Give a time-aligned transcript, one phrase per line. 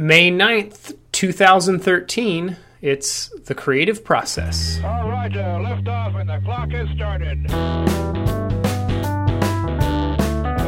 [0.00, 2.56] May 9th, 2013.
[2.80, 4.78] It's the creative process.
[4.84, 7.44] All right, uh, lift off and the clock has started.
[7.48, 7.90] Yes,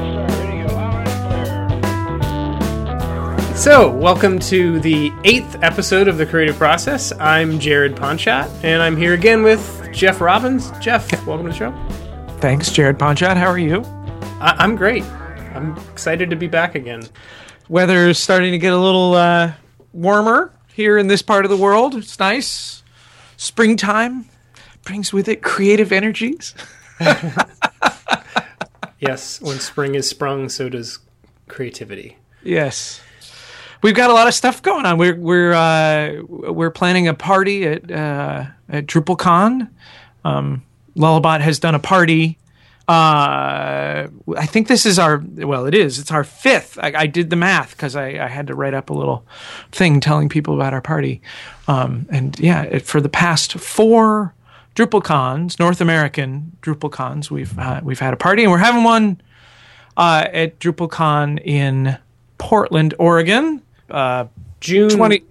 [0.03, 0.27] sir.
[0.43, 2.61] Hitting you loud and
[3.47, 3.57] clear.
[3.57, 7.13] So, welcome to the eighth episode of the creative process.
[7.21, 10.73] I'm Jared Ponchot, and I'm here again with Jeff Robbins.
[10.81, 11.73] Jeff, welcome to the show.
[12.41, 13.37] Thanks, Jared Ponchot.
[13.37, 13.83] How are you?
[14.41, 15.05] I- I'm great.
[15.55, 17.03] I'm excited to be back again.
[17.71, 19.53] Weather's starting to get a little uh,
[19.93, 21.95] warmer here in this part of the world.
[21.95, 22.83] It's nice.
[23.37, 24.27] Springtime
[24.85, 26.55] brings with it creative energies.
[29.01, 30.99] Yes, when spring is sprung, so does
[31.49, 32.19] creativity.
[32.45, 33.01] Yes.
[33.83, 34.99] We've got a lot of stuff going on.
[34.99, 39.71] We're we're uh, we're planning a party at uh, at DrupalCon.
[40.23, 40.63] Um,
[40.97, 42.37] Lullabot has done a party.
[42.91, 46.01] Uh, I think this is our well, it is.
[46.01, 46.77] It's our fifth.
[46.83, 49.25] I, I did the math because I, I had to write up a little
[49.71, 51.23] thing telling people about our party.
[51.69, 54.35] Um, and yeah, it, for the past four
[54.75, 59.21] DrupalCons, North American DrupalCons, we've uh, we've had a party, and we're having one
[59.97, 61.97] uh, at DrupalCon in
[62.39, 63.63] Portland, Oregon.
[63.89, 64.25] Uh,
[64.59, 65.23] June 20,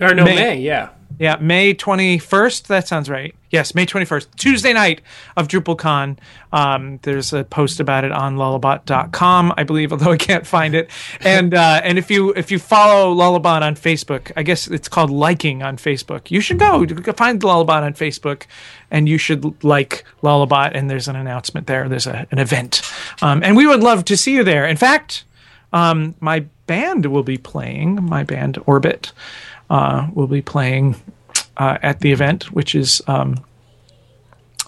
[0.00, 0.34] or no May.
[0.34, 0.88] May, yeah.
[1.18, 2.66] Yeah, May 21st.
[2.66, 3.34] That sounds right.
[3.50, 5.00] Yes, May 21st, Tuesday night
[5.36, 6.18] of DrupalCon.
[6.52, 10.90] Um, there's a post about it on lullabot.com, I believe, although I can't find it.
[11.20, 15.10] And uh, and if you if you follow Lullabot on Facebook, I guess it's called
[15.10, 16.30] liking on Facebook.
[16.30, 18.42] You should go, find Lullabot on Facebook,
[18.90, 20.72] and you should like Lullabot.
[20.74, 21.88] And there's an announcement there.
[21.88, 22.82] There's a, an event,
[23.22, 24.66] um, and we would love to see you there.
[24.66, 25.24] In fact,
[25.72, 28.04] um, my band will be playing.
[28.04, 29.12] My band Orbit
[29.70, 30.96] uh, will be playing
[31.56, 33.36] uh, at the event, which is um,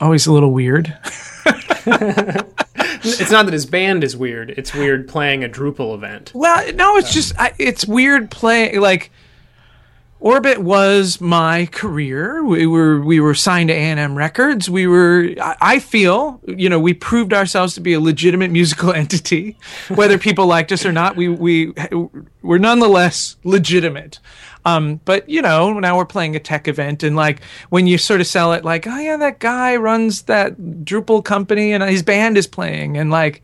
[0.00, 0.96] always a little weird.
[3.02, 4.50] It's not that his band is weird.
[4.50, 6.32] It's weird playing a Drupal event.
[6.34, 9.10] Well, no, it's just I, it's weird playing like.
[10.20, 12.42] Orbit was my career.
[12.42, 14.68] We were we were signed to A&M Records.
[14.68, 18.92] We were I, I feel, you know, we proved ourselves to be a legitimate musical
[19.02, 19.56] entity.
[19.94, 21.72] Whether people liked us or not, we we
[22.42, 24.18] were nonetheless legitimate.
[24.64, 28.20] Um, but you know, now we're playing a tech event, and like when you sort
[28.20, 32.36] of sell it, like, oh yeah, that guy runs that Drupal company, and his band
[32.36, 33.42] is playing, and like,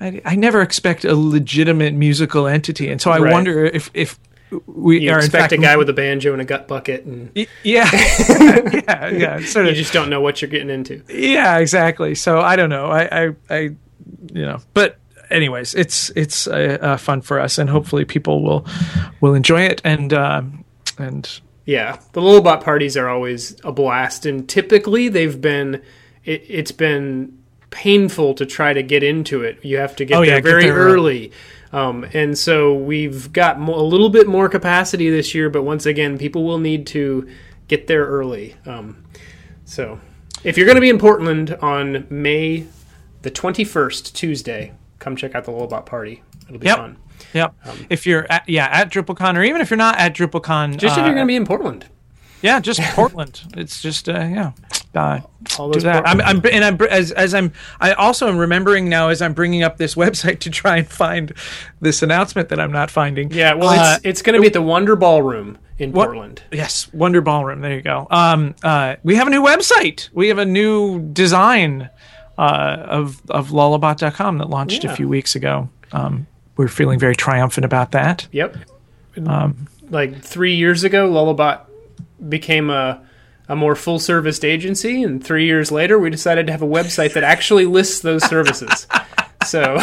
[0.00, 3.32] I, I never expect a legitimate musical entity, and so I Right.
[3.32, 4.18] wonder if if
[4.66, 7.30] we You expect fact a guy with a banjo and a gut bucket, and
[7.62, 9.40] yeah, yeah, yeah.
[9.44, 11.02] Sort you just don't know what you're getting into.
[11.08, 12.14] yeah, exactly.
[12.14, 12.86] So I don't know.
[12.86, 13.76] I, I, I you
[14.46, 14.58] know.
[14.74, 14.98] But
[15.30, 18.66] anyways, it's it's uh, uh, fun for us, and hopefully people will
[19.20, 19.80] will enjoy it.
[19.84, 20.64] And um,
[20.98, 25.82] and Yeah, the Lullabot parties are always a blast, and typically they've been
[26.24, 27.38] it, it's been
[27.70, 29.64] painful to try to get into it.
[29.64, 31.32] You have to get Oh, there yeah, get very there early.
[31.72, 35.86] Um, and so we've got mo- a little bit more capacity this year, but once
[35.86, 37.28] again, people will need to
[37.68, 38.56] get there early.
[38.66, 39.04] Um,
[39.64, 40.00] so
[40.42, 42.66] if you're going to be in Portland on May
[43.22, 46.22] the 21st, Tuesday, come check out the Lullabot party.
[46.48, 46.76] It'll be Yep.
[46.78, 46.96] fun.
[47.34, 47.54] yep.
[47.90, 51.02] if you're at, yeah at DrupalCon, or even if you're not at DrupalCon, Just if
[51.02, 51.86] uh, you're going to be in Portland.
[52.42, 53.42] yeah, just Portland.
[53.56, 54.52] It's just uh, yeah.
[54.92, 55.20] Uh,
[55.56, 56.08] All do that.
[56.08, 57.52] I'm, I'm, and I'm as as I'm.
[57.80, 61.32] I also am remembering now as I'm bringing up this website to try and find
[61.80, 63.30] this announcement that I'm not finding.
[63.30, 66.42] Yeah, well, Uh, it's it's going to be at the Wonder Ballroom in What- Portland.
[66.50, 67.60] Yes, Wonder Ballroom.
[67.60, 68.08] There you go.
[68.10, 70.08] Um, uh, we have a new website.
[70.12, 71.88] We have a new design
[72.40, 74.92] uh, of of lullabot.com that launched Yeah.
[74.92, 75.68] a few weeks ago.
[75.92, 78.26] Um, we're feeling very triumphant about that.
[78.32, 78.56] Yep.
[79.26, 81.60] Um, like three years ago, Lullabot
[82.28, 83.02] became a
[83.48, 87.14] a more full service agency, and three years later, we decided to have a website
[87.14, 88.86] that actually lists those services.
[89.44, 89.76] so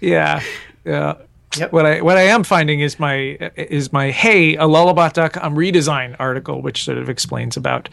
[0.00, 0.40] Yeah,
[0.84, 1.14] yeah.
[1.58, 1.72] Yep.
[1.72, 6.62] What I what I am finding is my is my hey a lullabot.com redesign article,
[6.62, 7.88] which sort of explains about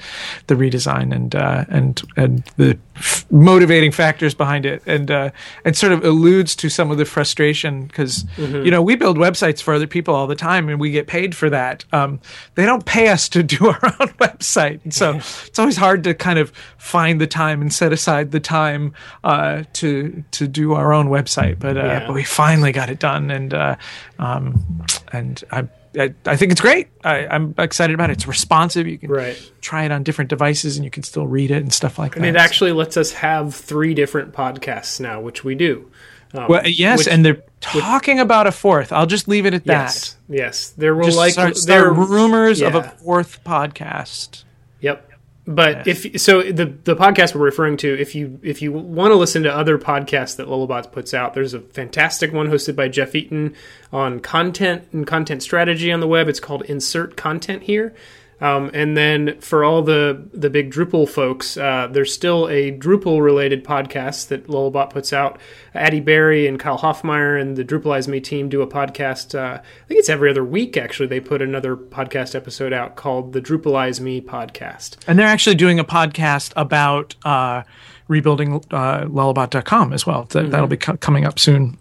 [0.47, 5.29] the redesign and uh, and and the f- motivating factors behind it, and uh,
[5.66, 9.62] and sort of alludes to some of the frustration because you know we build websites
[9.62, 11.85] for other people all the time and we get paid for that.
[11.93, 12.20] Um,
[12.55, 15.14] they don't pay us to do our own website, and so
[15.47, 18.93] it's always hard to kind of find the time and set aside the time
[19.23, 21.59] uh, to to do our own website.
[21.59, 22.08] But uh, Yeah.
[22.08, 23.76] but we finally got it done, and uh,
[24.20, 25.67] um, and I,
[25.97, 26.88] I I think it's great.
[27.03, 28.14] I, I'm excited about it.
[28.14, 28.88] It's responsive.
[28.88, 29.52] You can Right.
[29.61, 32.23] try it on different devices, and you can still read it and stuff like and
[32.23, 32.29] that.
[32.29, 35.90] And it actually lets us have three different podcasts now, which we do.
[36.34, 38.91] Um, well, yes, which- and they're talking about a fourth.
[38.91, 40.35] I'll just leave it at yes, that.
[40.35, 44.44] yes, there will like start, there start rumors of a fourth podcast.
[44.82, 45.11] Yep.
[45.45, 49.16] But if so, the the podcast we're referring to, if you if you want to
[49.16, 53.13] listen to other podcasts that Lullabots puts out, there's a fantastic one hosted by Jeff
[53.13, 53.53] Eaton
[53.91, 56.29] on content and content strategy on the web.
[56.29, 57.93] It's called Insert Content Here.
[58.41, 63.24] Um, and then for all the the big Drupal folks, uh, there's still a Drupal
[63.24, 65.40] related podcast that Lullabot puts out.
[65.74, 69.34] Addie Berry and Kyle Hofmeyer and the Drupalize Me team do a podcast.
[69.38, 70.78] Uh, I think it's every other week.
[70.78, 74.97] Actually, they put another podcast episode out called the Drupalize Me podcast.
[75.08, 77.64] And they're actually doing a podcast about uh,
[78.08, 80.26] rebuilding uh, lullabot.com as well.
[80.32, 81.78] That, That'll be co- coming up soon.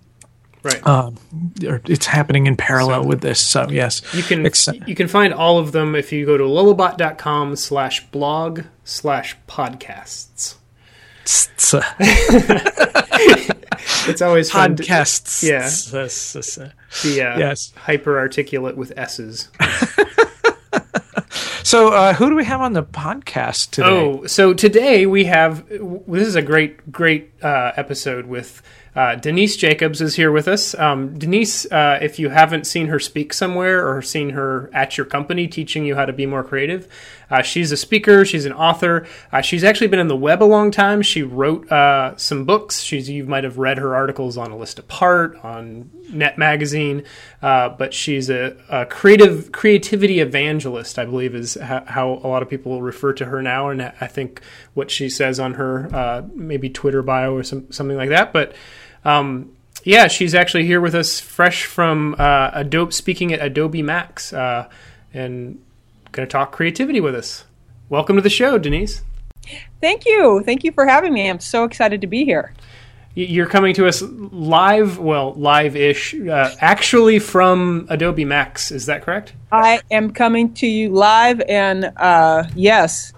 [0.62, 0.86] Right.
[0.86, 1.16] Um,
[1.60, 3.40] it's happening in parallel with this.
[3.40, 4.02] So, yes.
[4.14, 4.46] You can
[4.86, 10.54] you can find all of them if you go to lullabot.com slash blog slash podcasts.
[14.08, 15.42] It's always fun to- podcasts.
[15.42, 15.68] Yeah.
[16.58, 16.72] Yeah.
[17.02, 17.72] be uh, Yes.
[17.76, 19.48] hyper articulate with S's.
[21.64, 23.86] So, uh, who do we have on the podcast today?
[23.88, 28.62] Oh, so today we have this is a great, great uh, episode with
[28.94, 30.74] uh, Denise Jacobs is here with us.
[30.74, 35.06] Um, Denise, uh, if you haven't seen her speak somewhere or seen her at your
[35.06, 36.88] company teaching you how to be more creative,
[37.30, 38.26] uh, she's a speaker.
[38.26, 39.06] She's an author.
[39.32, 41.00] Uh, she's actually been in the web a long time.
[41.00, 42.80] She wrote uh, some books.
[42.80, 47.04] She's you might have read her articles on A List Apart on Net Magazine,
[47.40, 50.98] but she's a, a creative creativity evangelist.
[50.98, 54.06] I believe is how, how a lot of people refer to her now, and I
[54.06, 54.42] think
[54.74, 58.32] what she says on her maybe Twitter bio or some, something like that.
[58.32, 58.54] But
[59.04, 64.32] um, yeah, she's actually here with us, fresh from uh, Adobe, speaking at Adobe Max,
[64.32, 64.68] uh,
[65.12, 65.60] and
[66.12, 67.44] going to talk creativity with us.
[67.88, 69.02] Welcome to the show, Denise.
[69.80, 70.42] Thank you.
[70.44, 71.28] Thank you for having me.
[71.28, 72.54] I'm so excited to be here.
[73.14, 78.70] You're coming to us live, well, live-ish, uh, actually from Adobe Max.
[78.70, 79.34] Is that correct?
[79.50, 83.12] I am coming to you live and uh, yes,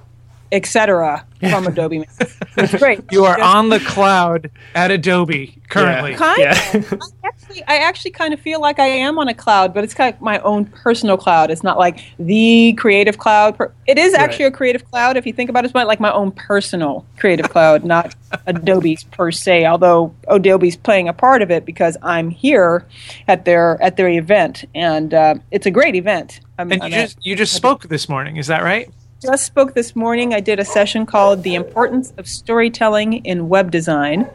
[0.53, 1.25] etc.
[1.41, 1.99] from Adobe.
[1.99, 2.19] Max.
[2.57, 3.01] It's great.
[3.11, 6.13] You are Just on the cloud at Adobe currently.
[6.13, 6.17] Yeah.
[6.17, 6.77] Kind Yeah.
[6.77, 6.93] of.
[6.95, 9.93] I actually, I actually kind of feel like I am on a cloud, but it's
[9.95, 11.51] kind of my own personal cloud.
[11.51, 13.57] It's not like the creative cloud.
[13.87, 14.55] It is actually Right.
[14.55, 15.67] a creative cloud if you think about it.
[15.67, 18.15] It's like my own personal creative cloud, not
[18.47, 19.67] Adobe's per se.
[19.67, 22.87] Although Adobe's playing a part of it because I'm here
[23.29, 26.41] at their at their event, and uh, it's a great event.
[26.59, 28.89] I'm, And you I'm at- just you just spoke this morning, is that right?
[29.21, 30.35] Just spoke this morning.
[30.35, 34.29] I did a session called The Importance of Storytelling in Web Design.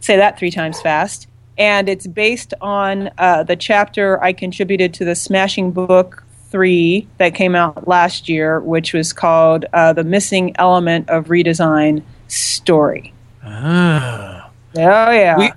[0.00, 1.26] Say that three times fast.
[1.58, 7.34] And it's based on uh, the chapter I contributed to the Smashing Book 3 that
[7.34, 13.12] came out last year, which was called uh, The Missing Element of Redesign Story.
[13.44, 14.50] Ah.
[14.76, 15.36] Oh, yeah.
[15.36, 15.52] We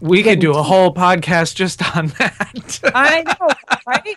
[0.00, 2.80] we could do a whole podcast just on that.
[2.94, 3.48] I know,
[3.86, 4.14] right?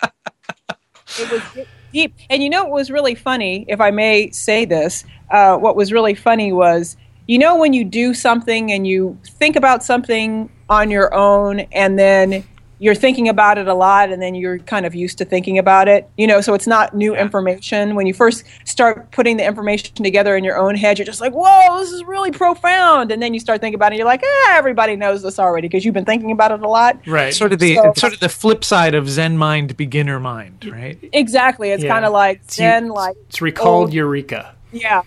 [1.18, 2.14] It was deep.
[2.30, 5.92] And you know what was really funny, if I may say this, uh, what was
[5.92, 6.96] really funny was,
[7.26, 11.98] you know, when you do something and you think about something on your own and
[11.98, 12.44] then
[12.82, 15.86] you're thinking about it a lot and then you're kind of used to thinking about
[15.86, 17.94] it, you know, so it's not new information.
[17.94, 21.32] When you first start putting the information together in your own head, you're just like,
[21.32, 23.12] whoa, this is really profound.
[23.12, 25.68] And then you start thinking about it and you're like, ah, everybody knows this already
[25.68, 26.98] because you've been thinking about it a lot.
[27.06, 27.32] right.
[27.32, 30.64] sort of the So- it's sort of the flip side of Zen mind, beginner mind,
[30.68, 30.98] right?
[31.12, 31.70] Exactly.
[31.70, 31.92] It's Yeah.
[31.92, 33.92] kind of like zen you- like It's recalled Oh.
[33.92, 34.56] Eureka.
[34.72, 35.02] Yeah.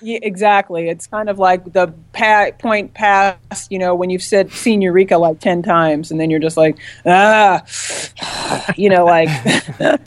[0.00, 0.88] yeah, exactly.
[0.88, 5.18] It's kind of like the pa- point past, you know, when you've said seen Eureka
[5.18, 7.64] like ten times, and then you're just like, ah,
[8.76, 9.28] you know, like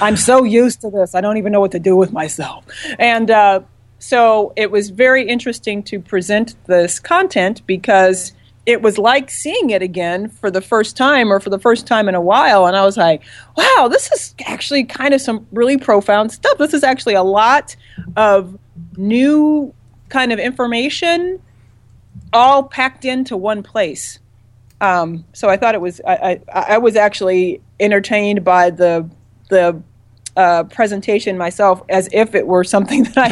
[0.00, 2.64] I'm so used to this, I don't even know what to do with myself.
[2.98, 3.60] And uh,
[3.98, 8.32] so it was very interesting to present this content because
[8.68, 12.06] it was like seeing it again for the first time or for the first time
[12.06, 12.66] in a while.
[12.66, 13.22] And I was like,
[13.56, 16.58] wow, this is actually kind of some really profound stuff.
[16.58, 17.74] This is actually a lot
[18.14, 18.58] of
[18.98, 19.72] new
[20.10, 21.40] kind of information
[22.34, 24.18] all packed into one place.
[24.82, 29.08] Um, so I thought it was I, I, I was actually entertained by the
[29.48, 29.82] the
[30.36, 33.28] uh, presentation myself as if it were something that I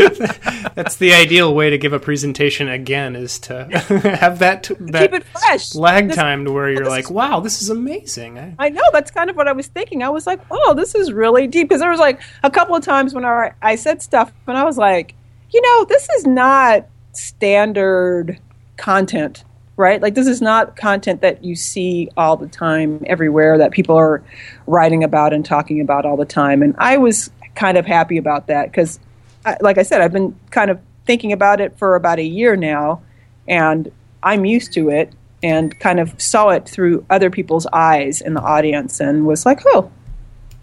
[0.00, 0.67] never.
[0.78, 3.64] That's the ideal way to give a presentation again is to
[4.20, 5.74] have that that Keep it fresh.
[5.74, 8.38] lag This- time to where you're like, is- wow, this is amazing.
[8.38, 10.02] I, I know that's kind of what I was thinking.
[10.02, 12.84] I was like, "Oh, this is really deep." Because there was like a couple of
[12.84, 15.14] times when I, I said stuff, and I was like,
[15.50, 18.38] "You know, this is not standard
[18.76, 19.44] content,
[19.76, 20.00] right?
[20.00, 24.22] Like this is not content that you see all the time everywhere that people are
[24.66, 28.46] writing about and talking about all the time." And I was kind of happy about
[28.46, 29.00] that because,
[29.60, 33.02] like I said, I've been kind of thinking about it for about a year now,
[33.46, 33.90] and
[34.22, 35.12] I'm used to it
[35.42, 39.60] and kind of saw it through other people's eyes in the audience and was like,
[39.66, 39.90] oh,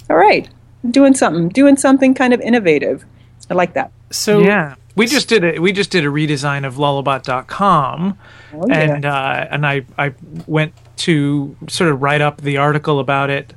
[0.09, 0.47] all right,
[0.91, 3.05] doing something, doing something kind of innovative.
[3.49, 3.91] I like that.
[4.11, 4.75] So yeah.
[4.97, 8.17] We just did a we just did a redesign of lullabot.com
[8.53, 8.79] Oh, yeah.
[8.79, 10.13] and uh, and I I
[10.47, 13.53] went to sort of write up the article about it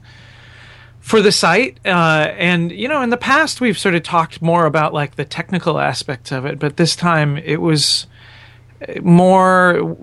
[1.09, 4.67] for the site uh, and you know in the past we've sort of talked more
[4.67, 8.07] about like the technical aspects of it but this time it was
[9.01, 9.97] more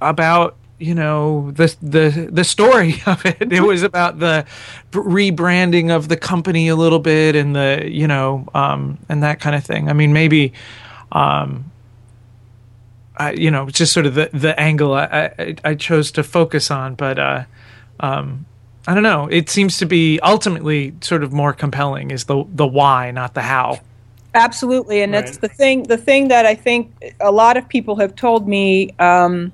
[0.00, 3.52] about you know the the the story of it.
[3.52, 4.46] It was about the
[4.92, 9.54] rebranding of the company a little bit and the you know um and that kind
[9.54, 9.90] of thing.
[9.90, 10.54] I mean maybe
[11.12, 11.70] um
[13.16, 16.70] I, you know just sort of the the angle I, I i chose to focus
[16.70, 17.44] on but uh
[17.98, 18.46] um
[18.88, 22.66] i don't know it seems to be ultimately sort of more compelling is the the
[22.66, 23.78] why not the how
[24.34, 25.84] Absolutely, and that's the thing.
[25.84, 29.52] The thing that I think a lot of people have told me um,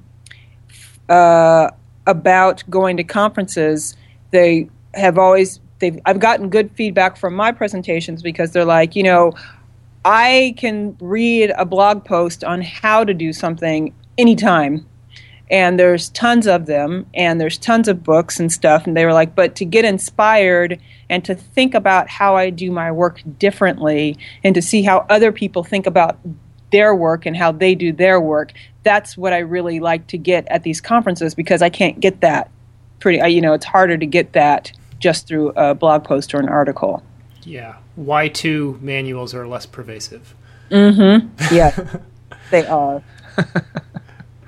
[1.09, 1.71] uh,
[2.07, 3.97] about going to conferences.
[4.33, 5.99] They have always they've.
[6.07, 9.33] I've gotten good feedback from my presentations because they're like, you know,
[10.05, 14.85] I can read a blog post on how to do something anytime.
[15.51, 18.87] And there's tons of them, and there's tons of books and stuff.
[18.87, 22.71] And they were like, but to get inspired and to think about how I do
[22.71, 26.19] my work differently and to see how other people think about
[26.73, 28.53] their work and how they do their work,
[28.85, 32.51] that's what I really like to get at these conferences because I can't get that
[32.99, 36.39] pretty, I- you know, it's harder to get that just through a blog post or
[36.41, 37.03] an article.
[37.43, 40.35] yeah, Y two manuals are less pervasive.
[40.71, 41.29] Mm-hmm.
[41.55, 41.99] Yeah,
[42.51, 43.03] they are.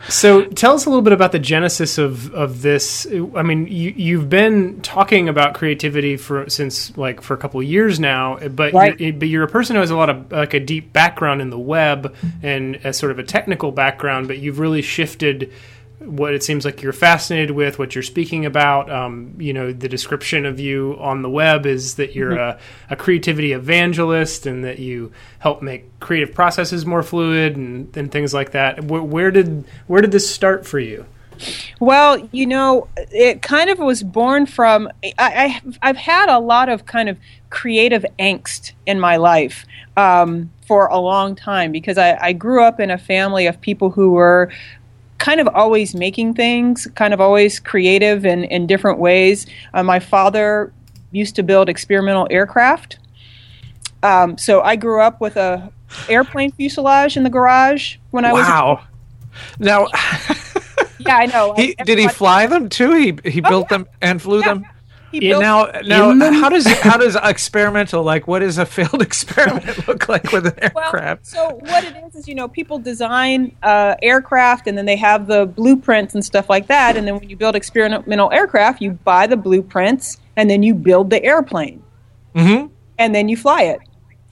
[0.08, 3.06] So tell us a little bit about the genesis of, of this.
[3.34, 7.66] I mean, you, you've been talking about creativity for since like for a couple of
[7.66, 8.98] years now, but Right.
[9.00, 11.50] you're, but you're a person who has a lot of like a deep background in
[11.50, 15.52] the web and a sort of a technical background, but you've really shifted
[15.98, 18.90] what it seems like you're fascinated with, what you're speaking about.
[18.90, 22.58] Um, you know, the description of you on the web is that you're a,
[22.90, 28.34] a creativity evangelist and that you help make creative processes more fluid and, and things
[28.34, 28.84] like that.
[28.84, 31.06] Where, where did where did this start for you?
[31.80, 34.88] Well, you know, it kind of was born from.
[35.02, 37.18] I, I, I've had a lot of kind of
[37.50, 42.80] creative angst in my life um, for a long time because I, I grew up
[42.80, 44.50] in a family of people who were
[45.18, 49.46] kind of always making things, kind of always creative in, in different ways.
[49.74, 50.72] Uh, my father
[51.10, 52.98] used to build experimental aircraft.
[54.02, 55.72] Um, so I grew up with a
[56.08, 58.42] airplane fuselage in the garage when I was.
[58.46, 58.80] wow
[59.58, 59.86] now
[60.98, 61.54] Yeah, I know.
[61.54, 64.68] he, did he fly them too he he built them and flew them He
[65.22, 70.08] Yeah, now now how does how does experimental like what does a failed experiment look
[70.08, 73.94] like with an Well, aircraft so what it is is you know people design uh,
[74.02, 77.36] aircraft and then they have the blueprints and stuff like that, and then when you
[77.36, 81.82] build experimental aircraft, you buy the blueprints and then you build the airplane,
[82.34, 82.70] Mhm.
[82.98, 83.80] and then you fly it,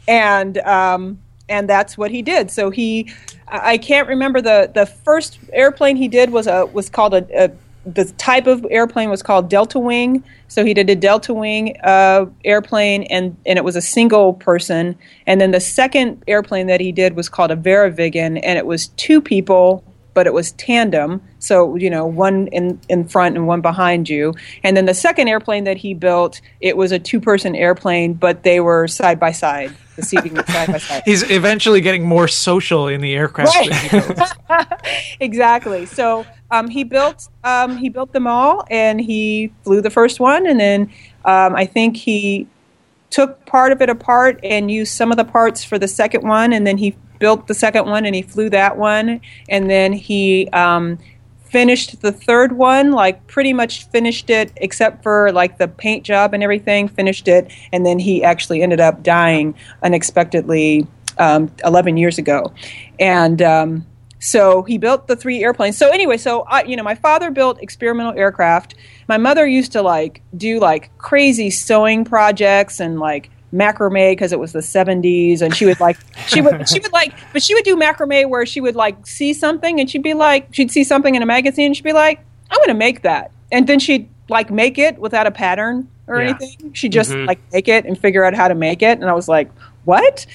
[0.09, 2.51] and um, and that's what he did.
[2.51, 3.13] So he,
[3.49, 7.45] I I can't remember the the first airplane he did was a was called a.
[7.45, 7.51] a
[7.87, 10.25] the type of airplane was called Delta Wing.
[10.49, 14.97] So he did a Delta Wing uh, airplane, and, and it was a single person.
[15.27, 18.89] And then the second airplane that he did was called a VariViggen, and it was
[18.89, 21.21] two people, but it was tandem.
[21.41, 24.33] So you know, one in in front and one behind you.
[24.63, 28.45] And then the second airplane that he built, it was a two person airplane, but
[28.45, 29.75] they were side by side.
[29.97, 31.03] The seating side by side.
[31.07, 33.69] he's eventually getting more social in the aircraft Right.
[33.71, 35.17] that he builds.
[35.21, 35.87] exactly.
[35.87, 40.47] So um, he built um, he built them all, and he flew the first one,
[40.47, 40.83] and then
[41.25, 42.47] um, I think he
[43.11, 46.53] took part of it apart and used some of the parts for the second one,
[46.53, 50.49] and then he built the second one and he flew that one, and then he
[50.53, 50.99] um,
[51.45, 56.35] finished the third one, like pretty much finished it except for like the paint job
[56.35, 60.87] and everything, finished it, and then he actually ended up dying unexpectedly
[61.19, 62.53] um, 11 years ago,
[63.01, 63.43] and.
[63.43, 63.87] Um,
[64.25, 65.77] so he built the three airplanes.
[65.77, 68.75] So anyway, so I, you know, my father built experimental aircraft.
[69.07, 74.41] My mother used to like do like crazy sewing projects and like macrame because it
[74.41, 77.65] was the 70s and she would like she would she would like but she would
[77.65, 81.15] do macrame where she would like see something and she'd be like she'd see something
[81.15, 82.19] in a magazine and she'd be like
[82.51, 86.21] i'm going to make that and then she'd like make it without a pattern or
[86.21, 86.31] Yeah.
[86.31, 87.27] anything she'd just mm-hmm.
[87.27, 89.53] like make it and figure out how to make it and i was like
[89.85, 90.27] what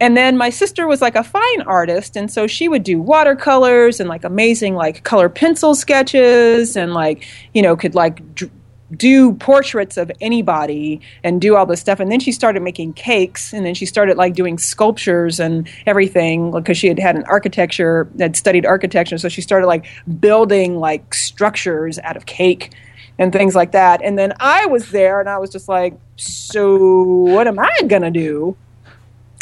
[0.00, 4.00] and then my sister was like a fine artist and so she would do watercolors
[4.00, 8.50] and like amazing like color pencil sketches and like you know could like dr-
[8.96, 12.00] do portraits of anybody and do all this stuff.
[12.00, 16.52] And then she started making cakes and then she started like doing sculptures and everything
[16.52, 19.18] because she had had an architecture had studied architecture.
[19.18, 19.86] So she started like
[20.20, 22.72] building like structures out of cake
[23.18, 24.02] and things like that.
[24.02, 28.10] And then i was there and i was just like so what am i gonna
[28.10, 28.56] do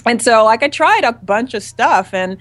[0.06, 2.37] and so like I tried a bunch of stuff and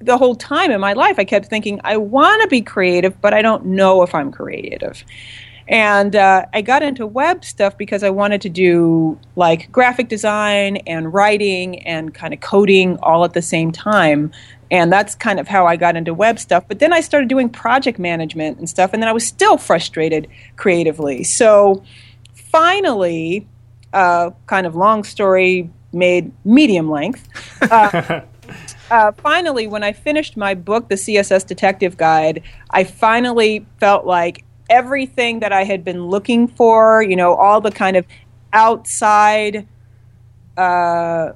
[0.00, 3.34] the whole time in my life I kept thinking I want to be creative but
[3.34, 5.04] I don't know if I'm creative.
[5.68, 10.76] And uh, I got into web stuff because I wanted to do like graphic design
[10.86, 14.30] and writing and kind of coding all at the same time.
[14.70, 16.64] And that's kind of how I got into web stuff.
[16.68, 20.28] But then I started doing project management and stuff, and then I was still frustrated
[20.56, 21.24] creatively.
[21.24, 21.84] So
[22.34, 23.46] finally,
[23.92, 27.28] uh, kind of long story made medium length.
[27.68, 28.20] Uh,
[28.90, 34.44] uh, finally, when I finished my book, The CSS Detective Guide, I finally felt like
[34.70, 38.06] everything that I had been looking for, you know, all the kind of
[38.52, 39.66] outside
[40.56, 41.32] uh,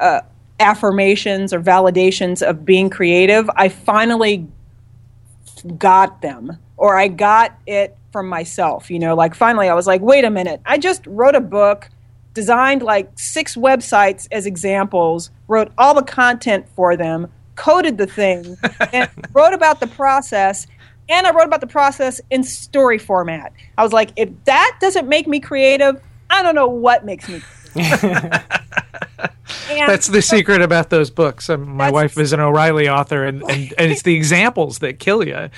[0.00, 0.20] uh,
[0.60, 4.46] affirmations or validations of being creative, I finally
[5.78, 8.90] got them or I got it from myself.
[8.90, 11.88] You know, like finally I was like, wait a minute, I just wrote a book,
[12.36, 18.58] designed like six websites as examples, wrote all the content for them, coded the thing,
[18.92, 20.66] and wrote about the process.
[21.08, 23.54] And I wrote about the process in story format.
[23.78, 27.40] I was like, if that doesn't make me creative, I don't know what makes me
[27.40, 27.72] creative.
[29.68, 31.48] That's the so- secret about those books.
[31.48, 35.26] Um, my wife is an O'Reilly author, and, and, and it's the examples that kill
[35.26, 35.48] you.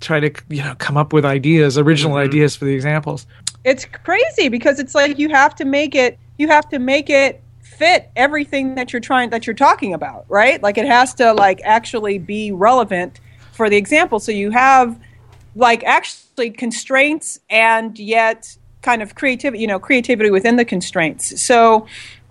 [0.00, 3.26] Try to you know come up with ideas, original ideas for the examples.
[3.64, 7.42] It's crazy because it's like you have to make it you have to make it
[7.60, 10.62] fit everything that you're trying that you're talking about right?
[10.62, 13.20] Like it has to like actually be relevant
[13.52, 14.20] for the example.
[14.20, 14.98] So you have
[15.54, 21.40] like actually constraints and yet kind of creativity you know creativity within the constraints.
[21.42, 21.86] So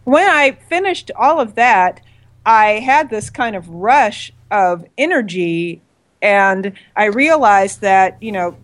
[0.09, 2.01] when i finished all of that
[2.45, 5.81] i had this kind of rush of energy
[6.21, 8.57] and i realized that you know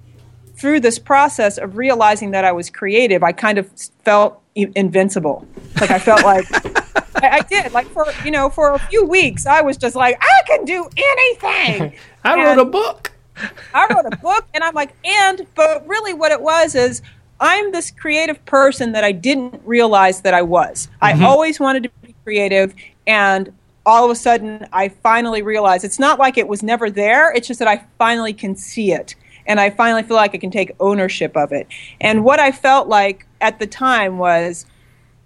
[0.56, 3.70] through this process of realizing that I was creative, I kind of
[4.04, 5.46] felt invincible.
[5.80, 6.46] Like I felt like
[7.24, 7.74] I, I did.
[7.74, 10.90] Like for you know, for a few weeks, I was just like, I can do
[10.98, 11.94] anything.
[12.24, 13.12] I wrote a book.
[13.74, 17.02] I wrote a book, and I'm like, and but really, what it was is.
[17.38, 20.88] I'm this creative person that I didn't realize that I was.
[21.02, 21.26] I mm-hmm.
[21.26, 22.74] always wanted to be creative,
[23.06, 23.54] and
[23.86, 27.34] all of a sudden, I finally realized it's not like it was never there.
[27.34, 29.16] It's just that I finally can see it,
[29.46, 31.68] and I finally feel like I can take ownership of it.
[32.02, 34.66] And what I felt like at the time was,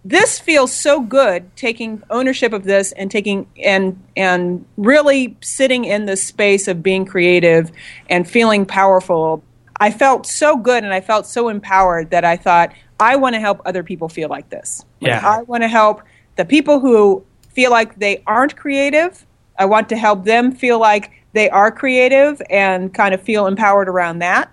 [0.06, 6.06] this feels so good taking ownership of this and taking and and really sitting in
[6.06, 7.70] the space of being creative
[8.10, 9.44] and feeling powerful
[9.82, 13.42] i felt so good and i felt so empowered that i thought i want to
[13.42, 15.30] help other people feel like this Like, Yeah.
[15.30, 16.02] i want to help
[16.38, 19.26] the people who feel like they aren't creative
[19.58, 23.88] i want to help them feel like they are creative and kind of feel empowered
[23.88, 24.52] around that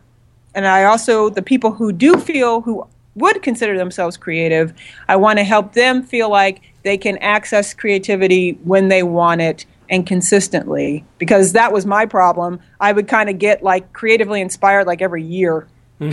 [0.57, 4.73] and I also the people who do feel who would consider themselves creative,
[5.09, 9.67] I want to help them feel like they can access creativity when they want it
[9.89, 12.59] and consistently because that was my problem.
[12.81, 15.69] I would kind of get like creatively inspired like every year.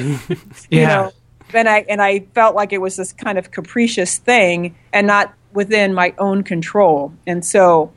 [0.69, 0.79] Yeah.
[0.79, 1.11] You know,
[1.53, 5.33] and I and I felt like it was this kind of capricious thing and not
[5.53, 7.13] within my own control.
[7.27, 7.91] And so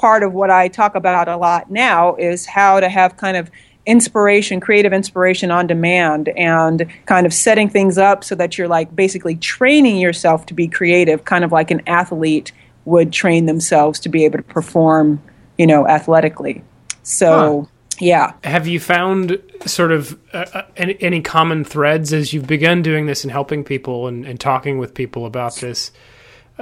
[0.00, 3.50] part of what I talk about a lot now is how to have kind of
[3.84, 8.94] inspiration, creative inspiration on demand, and kind of setting things up so that you're like
[8.96, 12.50] basically training yourself to be creative, kind of like an athlete
[12.86, 15.20] would train themselves to be able to perform,
[15.58, 16.62] you know, athletically.
[17.02, 18.32] So, yeah.
[18.44, 23.04] Have you found sort of uh, uh, any, any common threads as you've begun doing
[23.04, 25.92] this and helping people and, and talking with people about this?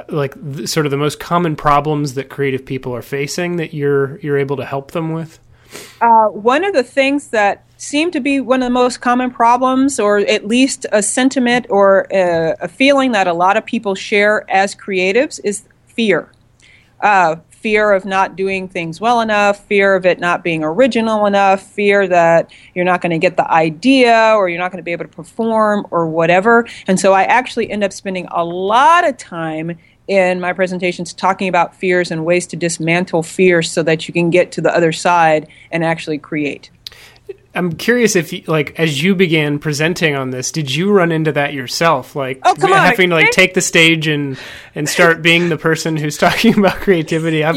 [0.08, 0.34] Like
[0.66, 4.56] sort of the most common problems that creative people are facing that you're you're able
[4.56, 5.38] to help them with.
[6.00, 10.00] Uh, one of the things that seem to be one of the most common problems,
[10.00, 14.44] or at least a sentiment or a, a feeling that a lot of people share
[14.50, 16.30] as creatives, is fear.
[17.00, 21.62] Uh, fear of not doing things well enough, fear of it not being original enough,
[21.62, 24.92] fear that you're not going to get the idea or you're not going to be
[24.92, 26.66] able to perform or whatever.
[26.86, 31.48] And so I actually end up spending a lot of time in my presentations talking
[31.48, 34.92] about fears and ways to dismantle fears so that you can get to the other
[34.92, 36.70] side and actually create.
[37.54, 41.32] I'm curious if, you, like, as you began presenting on this, did you run into
[41.32, 42.14] that yourself?
[42.14, 44.38] Like, Oh, come on, having to like take the stage and
[44.74, 47.44] and start being the person who's talking about creativity.
[47.44, 47.56] I'm,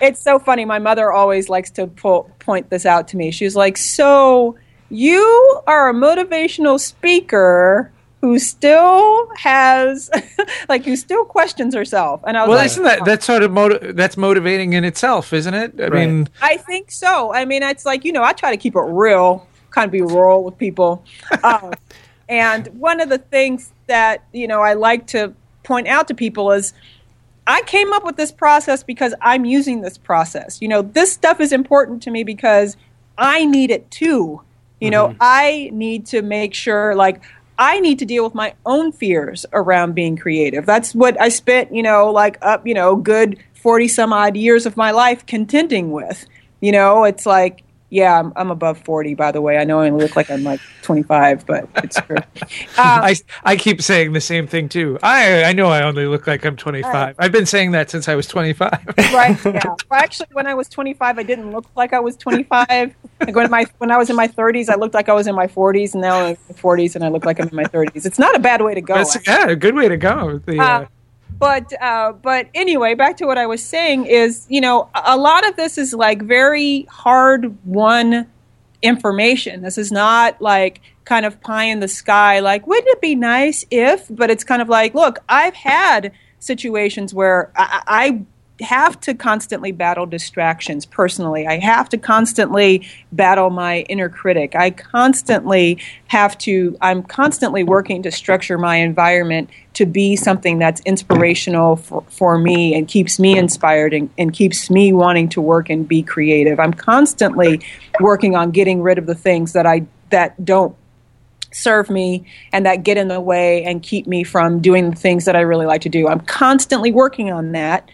[0.00, 0.64] It's so funny.
[0.64, 3.30] My mother always likes to po- point this out to me.
[3.30, 4.56] She's like, "So
[4.90, 7.90] you are a motivational speaker
[8.26, 10.10] who still has,
[10.68, 13.52] like, who still questions herself?" And I was Well, like, isn't that that's sort of
[13.52, 15.74] moti- that's motivating in itself, isn't it?
[15.78, 15.92] I Right.
[16.08, 17.32] mean, I think so.
[17.32, 20.02] I mean, it's like you know, I try to keep it real, kind of be
[20.02, 21.04] rural with people.
[21.44, 21.72] Um,
[22.28, 26.50] and one of the things that you know I like to point out to people
[26.50, 26.72] is
[27.46, 30.60] I came up with this process because I'm using this process.
[30.60, 32.76] You know, this stuff is important to me because
[33.16, 34.42] I need it too.
[34.80, 37.22] You know, I need to make sure, like,
[37.58, 40.66] I need to deal with my own fears around being creative.
[40.66, 44.66] That's what I spent, you know, like up, you know, good 40 some odd years
[44.66, 46.26] of my life contending with.
[46.60, 49.58] You know, it's like, yeah, I'm, I'm above 40, by the way.
[49.58, 52.16] I know I look like I'm like 25, but it's true.
[52.78, 54.98] I, I keep saying the same thing too.
[55.02, 57.16] I I know I only look like I'm 25.
[57.18, 58.70] I've been saying that since I was 25.
[59.12, 59.36] right?
[59.46, 59.74] Yeah.
[59.90, 62.94] Well, actually, when I was 25, I didn't look like I was 25.
[63.20, 65.34] Like when my when I was in my 30s, I looked like I was in
[65.34, 67.64] my 40s, and now I'm in my 40s, and I look like I'm in my
[67.64, 68.04] 30s.
[68.04, 68.94] It's not a bad way to go.
[68.94, 70.38] That's yeah, a good way to go.
[70.38, 70.86] The, uh, Uh,
[71.38, 75.46] but uh, but anyway, back to what I was saying is, you know, a lot
[75.48, 78.26] of this is like very hard won
[78.82, 79.62] information.
[79.62, 83.64] This is not like kind of pie in the sky, like wouldn't it be nice
[83.70, 84.06] if?
[84.10, 88.22] But it's kind of like, look, I've had situations where I, I
[88.60, 91.46] have to constantly battle distractions personally.
[91.46, 94.54] I have to constantly battle my inner critic.
[94.54, 100.80] I constantly have to, I'm constantly working to structure my environment to be something that's
[100.82, 105.68] inspirational for, for me and keeps me inspired and, and keeps me wanting to work
[105.68, 106.58] and be creative.
[106.58, 107.60] I'm constantly
[108.00, 110.74] working on getting rid of the things that I that don't
[111.52, 115.24] serve me and that get in the way and keep me from doing the things
[115.24, 116.06] that I really like to do.
[116.06, 117.90] I'm constantly working on that.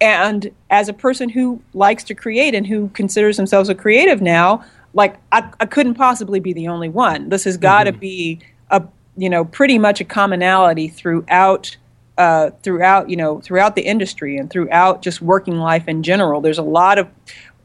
[0.00, 4.64] And as a person who likes to create and who considers themselves a creative now,
[4.92, 7.28] like I, I couldn't possibly be the only one.
[7.28, 8.82] This has got to be a
[9.16, 11.76] you know pretty much a commonality throughout
[12.18, 16.40] uh, throughout you know throughout the industry and throughout just working life in general.
[16.40, 17.08] There's a lot of